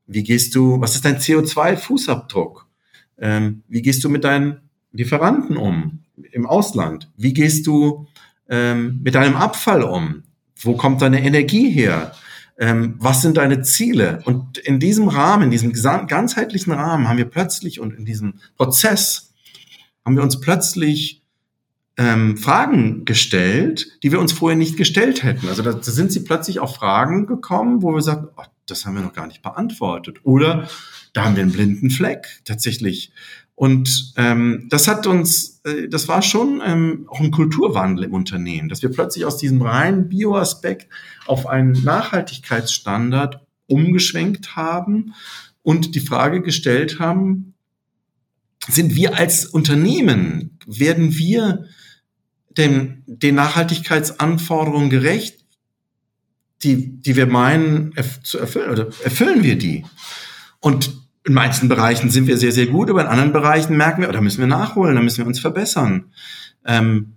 Wie 0.05 0.23
gehst 0.23 0.53
du, 0.55 0.79
was 0.81 0.95
ist 0.95 1.05
dein 1.05 1.17
CO2-Fußabdruck? 1.17 2.65
Ähm, 3.17 3.63
wie 3.67 3.81
gehst 3.81 4.03
du 4.03 4.09
mit 4.09 4.23
deinen 4.23 4.59
Lieferanten 4.91 5.57
um 5.57 6.03
im 6.31 6.45
Ausland? 6.45 7.09
Wie 7.15 7.33
gehst 7.33 7.65
du 7.67 8.07
ähm, 8.49 8.99
mit 9.01 9.15
deinem 9.15 9.35
Abfall 9.35 9.83
um? 9.83 10.23
Wo 10.59 10.75
kommt 10.75 11.01
deine 11.01 11.23
Energie 11.23 11.69
her? 11.69 12.13
Ähm, 12.57 12.95
was 12.99 13.21
sind 13.21 13.37
deine 13.37 13.61
Ziele? 13.61 14.21
Und 14.25 14.57
in 14.59 14.79
diesem 14.79 15.07
Rahmen, 15.07 15.51
in 15.51 15.51
diesem 15.51 15.73
ganzheitlichen 15.73 16.73
Rahmen 16.73 17.07
haben 17.07 17.17
wir 17.17 17.25
plötzlich 17.25 17.79
und 17.79 17.93
in 17.93 18.05
diesem 18.05 18.35
Prozess 18.57 19.33
haben 20.05 20.15
wir 20.15 20.23
uns 20.23 20.39
plötzlich 20.39 21.23
ähm, 21.97 22.37
Fragen 22.37 23.05
gestellt, 23.05 23.99
die 24.03 24.11
wir 24.11 24.19
uns 24.19 24.33
vorher 24.33 24.57
nicht 24.57 24.77
gestellt 24.77 25.23
hätten. 25.23 25.47
Also 25.47 25.61
da, 25.61 25.81
sind 25.81 26.11
sie 26.11 26.21
plötzlich 26.21 26.59
auf 26.59 26.75
Fragen 26.75 27.27
gekommen, 27.27 27.81
wo 27.81 27.93
wir 27.93 28.01
sagen, 28.01 28.27
oh, 28.35 28.43
das 28.65 28.85
haben 28.85 28.95
wir 28.95 29.03
noch 29.03 29.13
gar 29.13 29.27
nicht 29.27 29.41
beantwortet. 29.41 30.19
Oder 30.23 30.67
da 31.13 31.25
haben 31.25 31.35
wir 31.35 31.43
einen 31.43 31.51
blinden 31.51 31.89
Fleck 31.89 32.41
tatsächlich. 32.45 33.11
Und 33.55 34.13
ähm, 34.17 34.67
das 34.69 34.87
hat 34.87 35.05
uns, 35.05 35.61
äh, 35.63 35.87
das 35.87 36.07
war 36.07 36.21
schon 36.21 36.61
ähm, 36.65 37.05
auch 37.09 37.19
ein 37.19 37.31
Kulturwandel 37.31 38.05
im 38.05 38.13
Unternehmen, 38.13 38.67
dass 38.67 38.81
wir 38.81 38.89
plötzlich 38.89 39.25
aus 39.25 39.37
diesem 39.37 39.61
reinen 39.61 40.09
Bioaspekt 40.09 40.87
auf 41.27 41.45
einen 41.47 41.71
Nachhaltigkeitsstandard 41.83 43.39
umgeschwenkt 43.67 44.55
haben 44.55 45.13
und 45.61 45.95
die 45.95 45.99
Frage 45.99 46.41
gestellt 46.41 46.99
haben, 46.99 47.53
sind 48.67 48.95
wir 48.95 49.17
als 49.17 49.45
Unternehmen, 49.45 50.57
werden 50.65 51.15
wir 51.15 51.65
dem, 52.57 53.03
den 53.05 53.35
Nachhaltigkeitsanforderungen 53.35 54.89
gerecht, 54.89 55.43
die, 56.63 57.01
die 57.01 57.15
wir 57.15 57.27
meinen 57.27 57.93
zu 58.23 58.39
erfüllen, 58.39 58.71
oder 58.71 58.87
erfüllen 59.03 59.43
wir 59.43 59.57
die? 59.57 59.85
Und 60.59 61.02
in 61.25 61.33
manchen 61.33 61.69
Bereichen 61.69 62.09
sind 62.09 62.27
wir 62.27 62.37
sehr, 62.37 62.51
sehr 62.51 62.67
gut, 62.67 62.89
aber 62.89 63.01
in 63.01 63.07
anderen 63.07 63.31
Bereichen 63.31 63.77
merken 63.77 64.01
wir, 64.01 64.09
oh, 64.09 64.11
da 64.11 64.21
müssen 64.21 64.39
wir 64.39 64.47
nachholen, 64.47 64.95
da 64.95 65.01
müssen 65.01 65.19
wir 65.19 65.27
uns 65.27 65.39
verbessern. 65.39 66.11
Ähm, 66.65 67.13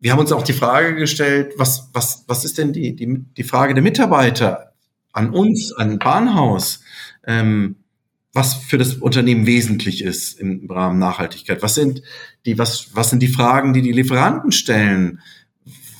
wir 0.00 0.12
haben 0.12 0.18
uns 0.18 0.32
auch 0.32 0.42
die 0.42 0.52
Frage 0.52 0.96
gestellt, 0.96 1.54
was, 1.56 1.88
was, 1.92 2.24
was 2.26 2.44
ist 2.44 2.58
denn 2.58 2.72
die, 2.72 2.94
die, 2.94 3.24
die 3.36 3.44
Frage 3.44 3.74
der 3.74 3.82
Mitarbeiter 3.82 4.72
an 5.12 5.30
uns, 5.30 5.72
an 5.72 5.98
Bahnhaus? 5.98 6.80
Ähm, 7.26 7.76
was 8.34 8.54
für 8.54 8.78
das 8.78 8.94
Unternehmen 8.94 9.46
wesentlich 9.46 10.02
ist 10.02 10.40
im 10.40 10.68
Rahmen 10.68 10.98
Nachhaltigkeit. 10.98 11.62
Was 11.62 11.76
sind 11.76 12.02
die, 12.44 12.58
was, 12.58 12.90
was 12.92 13.10
sind 13.10 13.20
die 13.20 13.28
Fragen, 13.28 13.72
die 13.72 13.80
die 13.80 13.92
Lieferanten 13.92 14.50
stellen? 14.50 15.20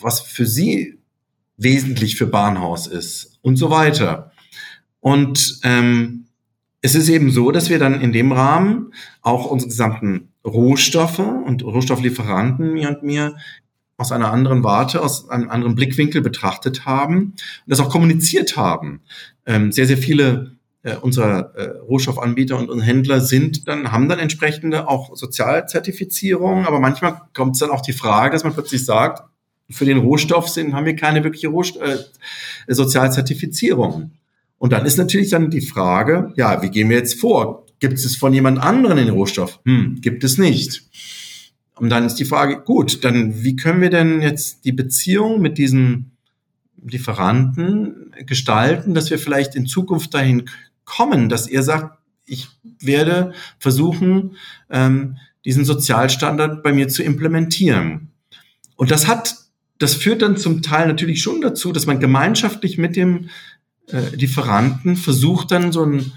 Was 0.01 0.21
für 0.21 0.45
sie 0.45 0.99
wesentlich 1.57 2.17
für 2.17 2.27
Bahnhaus 2.27 2.89
ist 2.89 3.39
und 3.41 3.57
so 3.57 3.71
weiter. 3.71 4.33
Und 4.99 5.61
ähm, 5.63 6.24
es 6.85 6.95
ist 6.95 7.09
eben 7.09 7.31
so, 7.31 7.51
dass 7.51 7.71
wir 7.71 7.79
dann 7.79 8.03
in 8.03 8.13
dem 8.13 8.31
Rahmen 8.31 8.93
auch 9.23 9.47
unsere 9.47 9.71
gesamten 9.71 10.29
Rohstoffe 10.47 11.19
und 11.19 11.65
Rohstofflieferanten 11.65 12.75
mir 12.75 12.91
und 12.91 13.03
mir 13.03 13.37
aus 13.97 14.13
einer 14.13 14.31
anderen 14.31 14.63
Warte, 14.65 15.01
aus 15.01 15.31
einem 15.31 15.49
anderen 15.49 15.77
Blickwinkel 15.77 16.21
betrachtet 16.21 16.85
haben 16.85 17.17
und 17.17 17.37
das 17.69 17.81
auch 17.81 17.89
kommuniziert 17.89 18.59
haben. 18.59 19.01
Ähm, 19.47 19.73
sehr, 19.73 19.87
sehr 19.87 19.97
viele 19.97 20.57
äh, 20.83 20.97
unserer 20.97 21.55
äh, 21.55 21.79
Rohstoffanbieter 21.79 22.59
und, 22.59 22.81
Händler 22.83 23.23
sind 23.23 23.67
dann, 23.67 23.91
haben 23.91 24.11
dann 24.11 24.19
entsprechende 24.19 24.87
auch 24.87 25.17
Sozialzertifizierungen, 25.17 26.67
aber 26.67 26.81
manchmal 26.81 27.23
kommt 27.33 27.57
es 27.57 27.61
dann 27.61 27.71
auch 27.71 27.81
die 27.81 27.95
Frage, 27.95 28.33
dass 28.33 28.45
man 28.45 28.53
plötzlich 28.53 28.85
sagt, 28.85 29.23
für 29.71 29.87
den 29.87 29.97
Rohstoff 29.97 30.51
sind, 30.51 30.75
haben 30.75 30.85
wir 30.85 30.97
keine 30.97 31.25
wirkliche 31.25 31.49
Rohst 31.49 31.79
äh, 31.79 31.97
Sozialzertifizierung. 32.69 34.11
Und 34.59 34.73
dann 34.73 34.87
ist 34.87 34.97
natürlich 34.97 35.31
dann 35.31 35.51
die 35.51 35.61
Frage, 35.61 36.33
ja, 36.37 36.63
wie 36.63 36.71
gehen 36.71 36.89
wir 36.89 36.97
jetzt 36.97 37.21
vor? 37.21 37.67
Gibt 37.81 37.95
es 37.95 38.17
von 38.17 38.33
jemand 38.33 38.59
anderen 38.59 38.97
den 38.97 39.11
Rohstoff? 39.11 39.61
Hm, 39.65 40.01
gibt 40.01 40.25
es 40.25 40.39
nicht. 40.39 40.89
Und 41.77 41.91
dann 41.91 42.05
ist 42.05 42.15
die 42.15 42.25
Frage, 42.25 42.61
gut, 42.61 43.05
dann 43.05 43.43
wie 43.43 43.57
können 43.57 43.81
wir 43.81 43.91
denn 43.91 44.23
jetzt 44.23 44.65
die 44.65 44.73
Beziehung 44.73 45.41
mit 45.41 45.59
diesen 45.59 46.13
Lieferanten 46.83 48.15
gestalten, 48.27 48.95
dass 48.95 49.11
wir 49.11 49.19
vielleicht 49.19 49.55
in 49.55 49.67
Zukunft 49.67 50.15
dahin 50.15 50.49
kommen, 50.85 51.29
dass 51.29 51.47
er 51.47 51.63
sagt, 51.63 51.99
ich 52.27 52.49
werde 52.81 53.33
versuchen, 53.59 54.37
ähm, 54.71 55.17
diesen 55.45 55.65
Sozialstandard 55.65 56.63
bei 56.63 56.73
mir 56.73 56.89
zu 56.89 57.03
implementieren. 57.03 58.13
Und 58.77 58.91
das 58.91 59.07
hat, 59.07 59.37
das 59.79 59.95
führt 59.95 60.23
dann 60.23 60.37
zum 60.37 60.63
Teil 60.63 60.89
natürlich 60.89 61.23
schon 61.23 61.41
dazu, 61.41 61.73
dass 61.73 61.87
man 61.87 62.01
gemeinschaftlich 62.01 62.79
mit 62.79 62.97
dem 62.97 63.29
äh, 63.91 64.15
Lieferanten 64.15 64.97
versucht 64.97 65.51
dann 65.51 65.73
so 65.73 65.85
ein 65.85 66.13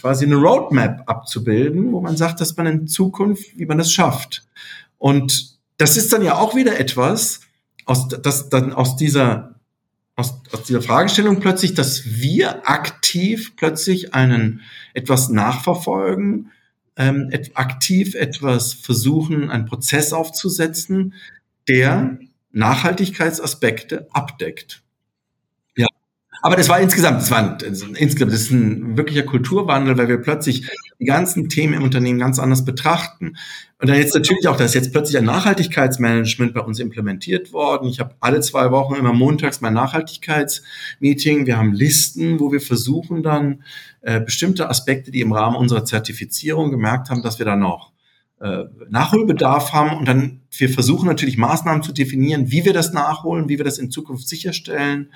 quasi 0.00 0.24
eine 0.24 0.36
Roadmap 0.36 1.02
abzubilden, 1.06 1.92
wo 1.92 2.00
man 2.00 2.16
sagt, 2.16 2.40
dass 2.40 2.56
man 2.56 2.66
in 2.66 2.86
Zukunft, 2.86 3.58
wie 3.58 3.66
man 3.66 3.78
das 3.78 3.92
schafft. 3.92 4.44
Und 4.98 5.58
das 5.78 5.96
ist 5.96 6.12
dann 6.12 6.22
ja 6.22 6.36
auch 6.36 6.54
wieder 6.54 6.78
etwas, 6.78 7.40
aus, 7.86 8.08
das 8.08 8.50
dann 8.50 8.72
aus 8.72 8.96
dieser 8.96 9.54
aus, 10.16 10.34
aus 10.52 10.64
dieser 10.64 10.82
Fragestellung 10.82 11.40
plötzlich, 11.40 11.74
dass 11.74 12.04
wir 12.04 12.68
aktiv 12.68 13.56
plötzlich 13.56 14.14
einen 14.14 14.60
etwas 14.92 15.30
nachverfolgen, 15.30 16.50
ähm, 16.96 17.28
et, 17.30 17.56
aktiv 17.56 18.14
etwas 18.14 18.74
versuchen, 18.74 19.50
einen 19.50 19.64
Prozess 19.64 20.12
aufzusetzen, 20.12 21.14
der 21.68 22.18
Nachhaltigkeitsaspekte 22.52 24.08
abdeckt. 24.12 24.82
Aber 26.42 26.56
das 26.56 26.68
war 26.68 26.80
insgesamt, 26.80 27.20
das 27.20 27.30
war 27.30 27.58
insgesamt, 27.60 28.32
das 28.32 28.42
ist 28.42 28.50
ein 28.50 28.96
wirklicher 28.96 29.24
Kulturwandel, 29.24 29.98
weil 29.98 30.08
wir 30.08 30.18
plötzlich 30.18 30.68
die 30.98 31.04
ganzen 31.04 31.48
Themen 31.48 31.74
im 31.74 31.82
Unternehmen 31.82 32.18
ganz 32.18 32.38
anders 32.38 32.64
betrachten. 32.64 33.36
Und 33.78 33.88
dann 33.88 33.96
jetzt 33.96 34.14
natürlich 34.14 34.48
auch, 34.48 34.56
da 34.56 34.64
ist 34.64 34.74
jetzt 34.74 34.92
plötzlich 34.92 35.18
ein 35.18 35.24
Nachhaltigkeitsmanagement 35.24 36.54
bei 36.54 36.60
uns 36.60 36.78
implementiert 36.78 37.52
worden. 37.52 37.88
Ich 37.88 38.00
habe 38.00 38.14
alle 38.20 38.40
zwei 38.40 38.70
Wochen 38.70 38.94
immer 38.94 39.12
montags 39.12 39.60
mein 39.60 39.74
Nachhaltigkeitsmeeting. 39.74 41.46
Wir 41.46 41.58
haben 41.58 41.72
Listen, 41.72 42.40
wo 42.40 42.52
wir 42.52 42.60
versuchen 42.60 43.22
dann 43.22 43.62
äh, 44.00 44.20
bestimmte 44.20 44.68
Aspekte, 44.68 45.10
die 45.10 45.20
im 45.20 45.32
Rahmen 45.32 45.56
unserer 45.56 45.84
Zertifizierung 45.84 46.70
gemerkt 46.70 47.10
haben, 47.10 47.22
dass 47.22 47.38
wir 47.38 47.46
da 47.46 47.56
noch 47.56 47.92
äh, 48.40 48.64
Nachholbedarf 48.88 49.72
haben 49.72 49.98
und 49.98 50.08
dann 50.08 50.40
wir 50.56 50.68
versuchen 50.68 51.06
natürlich 51.06 51.38
Maßnahmen 51.38 51.82
zu 51.82 51.92
definieren, 51.92 52.50
wie 52.50 52.64
wir 52.64 52.72
das 52.72 52.92
nachholen, 52.92 53.48
wie 53.48 53.58
wir 53.58 53.64
das 53.64 53.78
in 53.78 53.90
Zukunft 53.90 54.28
sicherstellen, 54.28 55.10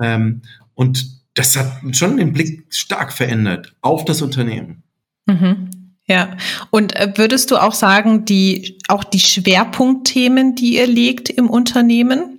ähm, 0.00 0.42
und 0.74 1.06
das 1.34 1.56
hat 1.56 1.72
schon 1.92 2.16
den 2.16 2.32
Blick 2.32 2.66
stark 2.70 3.12
verändert 3.12 3.74
auf 3.80 4.04
das 4.04 4.22
Unternehmen. 4.22 4.82
Mhm. 5.26 5.70
Ja, 6.06 6.36
und 6.70 6.94
äh, 6.96 7.12
würdest 7.16 7.50
du 7.50 7.56
auch 7.56 7.72
sagen, 7.72 8.24
die 8.26 8.78
auch 8.88 9.04
die 9.04 9.20
Schwerpunktthemen, 9.20 10.54
die 10.54 10.76
ihr 10.76 10.86
legt 10.86 11.30
im 11.30 11.48
Unternehmen, 11.48 12.38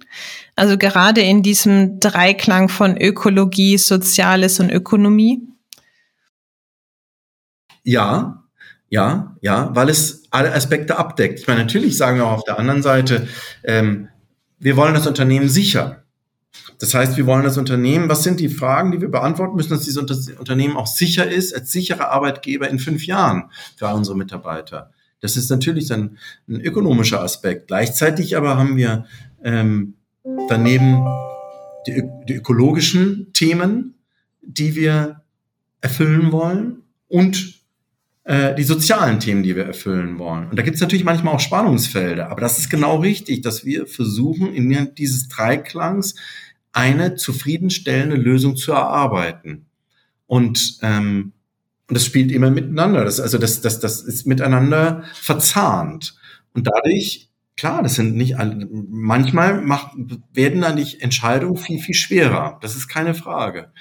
also 0.56 0.78
gerade 0.78 1.22
in 1.22 1.42
diesem 1.42 2.00
Dreiklang 2.00 2.70
von 2.70 2.96
Ökologie, 2.96 3.78
Soziales 3.78 4.60
und 4.60 4.70
Ökonomie? 4.70 5.42
Ja, 7.84 8.44
ja, 8.90 9.36
ja, 9.42 9.76
weil 9.76 9.90
es 9.90 10.24
alle 10.30 10.54
Aspekte 10.54 10.98
abdeckt. 10.98 11.40
Ich 11.40 11.48
meine, 11.48 11.62
natürlich 11.62 11.98
sagen 11.98 12.18
wir 12.18 12.28
auch 12.28 12.38
auf 12.38 12.44
der 12.44 12.60
anderen 12.60 12.84
Seite, 12.84 13.28
ähm, 13.64 14.10
wir 14.60 14.78
wollen 14.78 14.94
das 14.94 15.08
Unternehmen 15.08 15.50
sicher 15.50 16.05
Das 16.80 16.94
heißt, 16.94 17.18
wir 17.18 17.26
wollen 17.26 17.44
das 17.44 17.58
Unternehmen, 17.58 18.10
was 18.10 18.24
sind 18.24 18.40
die 18.40 18.50
Fragen, 18.50 18.92
die 18.92 19.02
wir 19.02 19.10
beantworten 19.10 19.56
müssen, 19.56 19.70
dass 19.70 19.84
dieses 19.84 19.98
Unternehmen 20.38 20.78
auch 20.78 20.88
sicher 20.88 21.30
ist, 21.30 21.54
als 21.54 21.72
sicherer 21.72 22.12
Arbeitgeber 22.12 22.70
in 22.70 22.80
fünf 22.80 23.06
Jahren 23.06 23.50
für 23.78 23.88
unsere 23.88 24.18
Mitarbeiter. 24.18 24.92
Das 25.22 25.38
ist 25.38 25.50
natürlich 25.50 25.88
dann 25.88 26.18
ein 26.48 26.62
ökonomischer 26.62 27.22
Aspekt. 27.22 27.68
Gleichzeitig 27.68 28.38
aber 28.38 28.58
haben 28.58 28.78
wir 28.78 29.06
ähm, 29.44 29.96
daneben 30.50 31.06
die, 31.88 32.04
die 32.28 32.36
ökologischen 32.36 33.32
Themen, 33.34 33.96
die 34.42 34.76
wir 34.76 35.22
erfüllen 35.82 36.32
wollen 36.32 36.84
und 37.08 37.56
äh, 38.24 38.56
die 38.56 38.64
sozialen 38.64 39.20
Themen, 39.20 39.44
die 39.44 39.56
wir 39.56 39.66
erfüllen 39.66 40.18
wollen. 40.20 40.50
Und 40.50 40.58
da 40.58 40.64
gibt 40.64 40.76
es 40.76 40.82
natürlich 40.82 41.06
manchmal 41.06 41.36
auch 41.36 41.40
Spannungsfelder, 41.40 42.30
aber 42.30 42.42
das 42.42 42.58
ist 42.58 42.70
genau 42.70 42.98
richtig, 42.98 43.42
dass 43.42 43.66
wir 43.66 43.88
versuchen, 43.88 44.54
in 44.54 44.96
dieses 44.96 45.28
Dreiklangs 45.28 46.16
eine 46.76 47.16
zufriedenstellende 47.16 48.16
Lösung 48.16 48.56
zu 48.56 48.72
erarbeiten. 48.72 49.66
Und 50.28 50.80
ähm, 50.82 51.34
und 51.88 51.96
das 51.96 52.06
spielt 52.06 52.32
immer 52.32 52.50
miteinander. 52.50 53.06
Das, 53.06 53.20
also 53.20 53.38
das, 53.38 53.62
das, 53.62 53.80
das 53.80 54.02
ist 54.02 54.26
miteinander 54.26 55.04
verzahnt. 55.14 56.16
Und 56.54 56.68
dadurch, 56.68 57.30
klar, 57.58 57.84
das 57.84 57.96
sind 57.96 58.16
nicht 58.16 58.40
alle, 58.40 58.68
manchmal 58.90 59.62
macht, 59.62 59.92
werden 60.34 60.62
dann 60.62 60.78
die 60.78 61.00
Entscheidungen 61.00 61.58
viel, 61.58 61.80
viel 61.80 61.94
schwerer. 61.94 62.58
Das 62.62 62.76
ist 62.76 62.88
keine 62.88 63.14
Frage. 63.14 63.72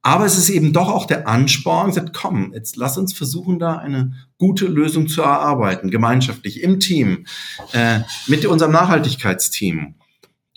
Aber 0.00 0.24
es 0.24 0.36
ist 0.36 0.48
eben 0.48 0.72
doch 0.72 0.88
auch 0.88 1.06
der 1.06 1.28
Ansporn, 1.28 1.92
sagt, 1.92 2.12
komm, 2.12 2.52
jetzt 2.54 2.76
lass 2.76 2.98
uns 2.98 3.12
versuchen, 3.12 3.58
da 3.60 3.76
eine 3.76 4.14
gute 4.38 4.66
Lösung 4.66 5.06
zu 5.06 5.22
erarbeiten, 5.22 5.90
gemeinschaftlich, 5.90 6.60
im 6.60 6.80
Team, 6.80 7.26
äh, 7.72 8.00
mit 8.26 8.46
unserem 8.46 8.72
Nachhaltigkeitsteam. 8.72 9.94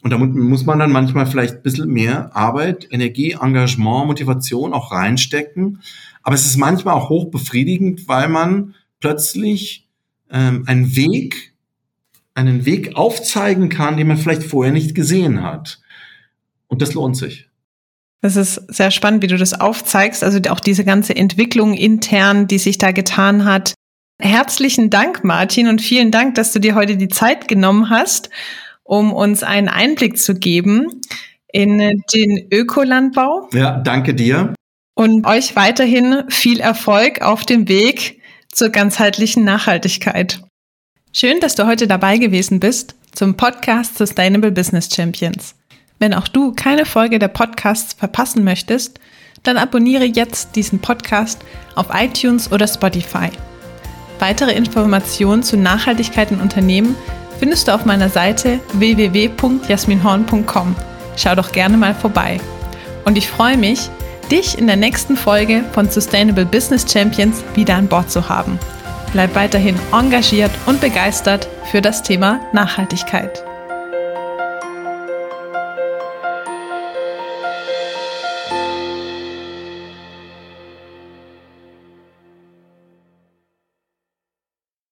Und 0.05 0.11
da 0.11 0.19
muss 0.19 0.67
man 0.67 0.77
dann 0.77 0.91
manchmal 0.91 1.25
vielleicht 1.25 1.55
ein 1.55 1.61
bisschen 1.63 1.89
mehr 1.89 2.29
Arbeit, 2.35 2.87
Energie, 2.91 3.31
Engagement, 3.41 4.05
Motivation 4.05 4.71
auch 4.71 4.91
reinstecken. 4.91 5.81
Aber 6.21 6.35
es 6.35 6.45
ist 6.45 6.57
manchmal 6.57 6.93
auch 6.93 7.09
hoch 7.09 7.31
befriedigend, 7.31 8.07
weil 8.07 8.29
man 8.29 8.75
plötzlich 8.99 9.87
ähm, 10.29 10.63
einen 10.67 10.95
Weg, 10.95 11.55
einen 12.35 12.67
Weg 12.67 12.95
aufzeigen 12.95 13.69
kann, 13.69 13.97
den 13.97 14.05
man 14.05 14.17
vielleicht 14.17 14.43
vorher 14.43 14.71
nicht 14.71 14.93
gesehen 14.93 15.41
hat. 15.41 15.79
Und 16.67 16.83
das 16.83 16.93
lohnt 16.93 17.17
sich. 17.17 17.49
Das 18.21 18.35
ist 18.35 18.61
sehr 18.67 18.91
spannend, 18.91 19.23
wie 19.23 19.27
du 19.27 19.37
das 19.37 19.59
aufzeigst. 19.59 20.23
Also 20.23 20.39
auch 20.51 20.59
diese 20.59 20.85
ganze 20.85 21.15
Entwicklung 21.15 21.73
intern, 21.73 22.45
die 22.45 22.59
sich 22.59 22.77
da 22.77 22.91
getan 22.91 23.43
hat. 23.43 23.73
Herzlichen 24.21 24.91
Dank, 24.91 25.23
Martin, 25.23 25.67
und 25.67 25.81
vielen 25.81 26.11
Dank, 26.11 26.35
dass 26.35 26.53
du 26.53 26.59
dir 26.59 26.75
heute 26.75 26.95
die 26.95 27.07
Zeit 27.07 27.47
genommen 27.47 27.89
hast 27.89 28.29
um 28.85 29.11
uns 29.11 29.43
einen 29.43 29.67
Einblick 29.67 30.17
zu 30.17 30.35
geben 30.35 31.01
in 31.51 31.79
den 32.13 32.47
Ökolandbau. 32.51 33.49
Ja, 33.53 33.79
danke 33.79 34.13
dir. 34.13 34.53
Und 34.95 35.25
euch 35.25 35.57
weiterhin 35.57 36.23
viel 36.29 36.61
Erfolg 36.61 37.21
auf 37.21 37.43
dem 37.43 37.67
Weg 37.67 38.21
zur 38.49 38.69
ganzheitlichen 38.69 39.43
Nachhaltigkeit. 39.43 40.41
Schön, 41.11 41.39
dass 41.41 41.55
du 41.55 41.67
heute 41.67 41.87
dabei 41.87 42.17
gewesen 42.17 42.59
bist 42.61 42.95
zum 43.11 43.35
Podcast 43.35 43.97
Sustainable 43.97 44.51
Business 44.51 44.89
Champions. 44.93 45.55
Wenn 45.99 46.13
auch 46.13 46.27
du 46.27 46.53
keine 46.53 46.85
Folge 46.85 47.19
der 47.19 47.29
Podcasts 47.29 47.93
verpassen 47.93 48.43
möchtest, 48.43 48.99
dann 49.43 49.57
abonniere 49.57 50.05
jetzt 50.05 50.55
diesen 50.55 50.79
Podcast 50.79 51.39
auf 51.75 51.87
iTunes 51.93 52.51
oder 52.51 52.67
Spotify. 52.67 53.29
Weitere 54.19 54.53
Informationen 54.53 55.43
zu 55.43 55.57
Nachhaltigkeit 55.57 56.31
in 56.31 56.39
Unternehmen 56.39 56.95
findest 57.39 57.67
du 57.67 57.73
auf 57.73 57.85
meiner 57.85 58.09
Seite 58.09 58.59
www.jasminhorn.com. 58.73 60.75
Schau 61.15 61.35
doch 61.35 61.51
gerne 61.51 61.77
mal 61.77 61.93
vorbei. 61.93 62.39
Und 63.05 63.17
ich 63.17 63.29
freue 63.29 63.57
mich, 63.57 63.89
dich 64.31 64.57
in 64.57 64.67
der 64.67 64.75
nächsten 64.75 65.15
Folge 65.15 65.63
von 65.71 65.89
Sustainable 65.89 66.45
Business 66.45 66.85
Champions 66.91 67.43
wieder 67.53 67.75
an 67.75 67.87
Bord 67.87 68.11
zu 68.11 68.27
haben. 68.27 68.59
Bleib 69.13 69.35
weiterhin 69.35 69.79
engagiert 69.93 70.51
und 70.65 70.81
begeistert 70.81 71.47
für 71.71 71.81
das 71.81 72.03
Thema 72.03 72.41
Nachhaltigkeit. 72.51 73.45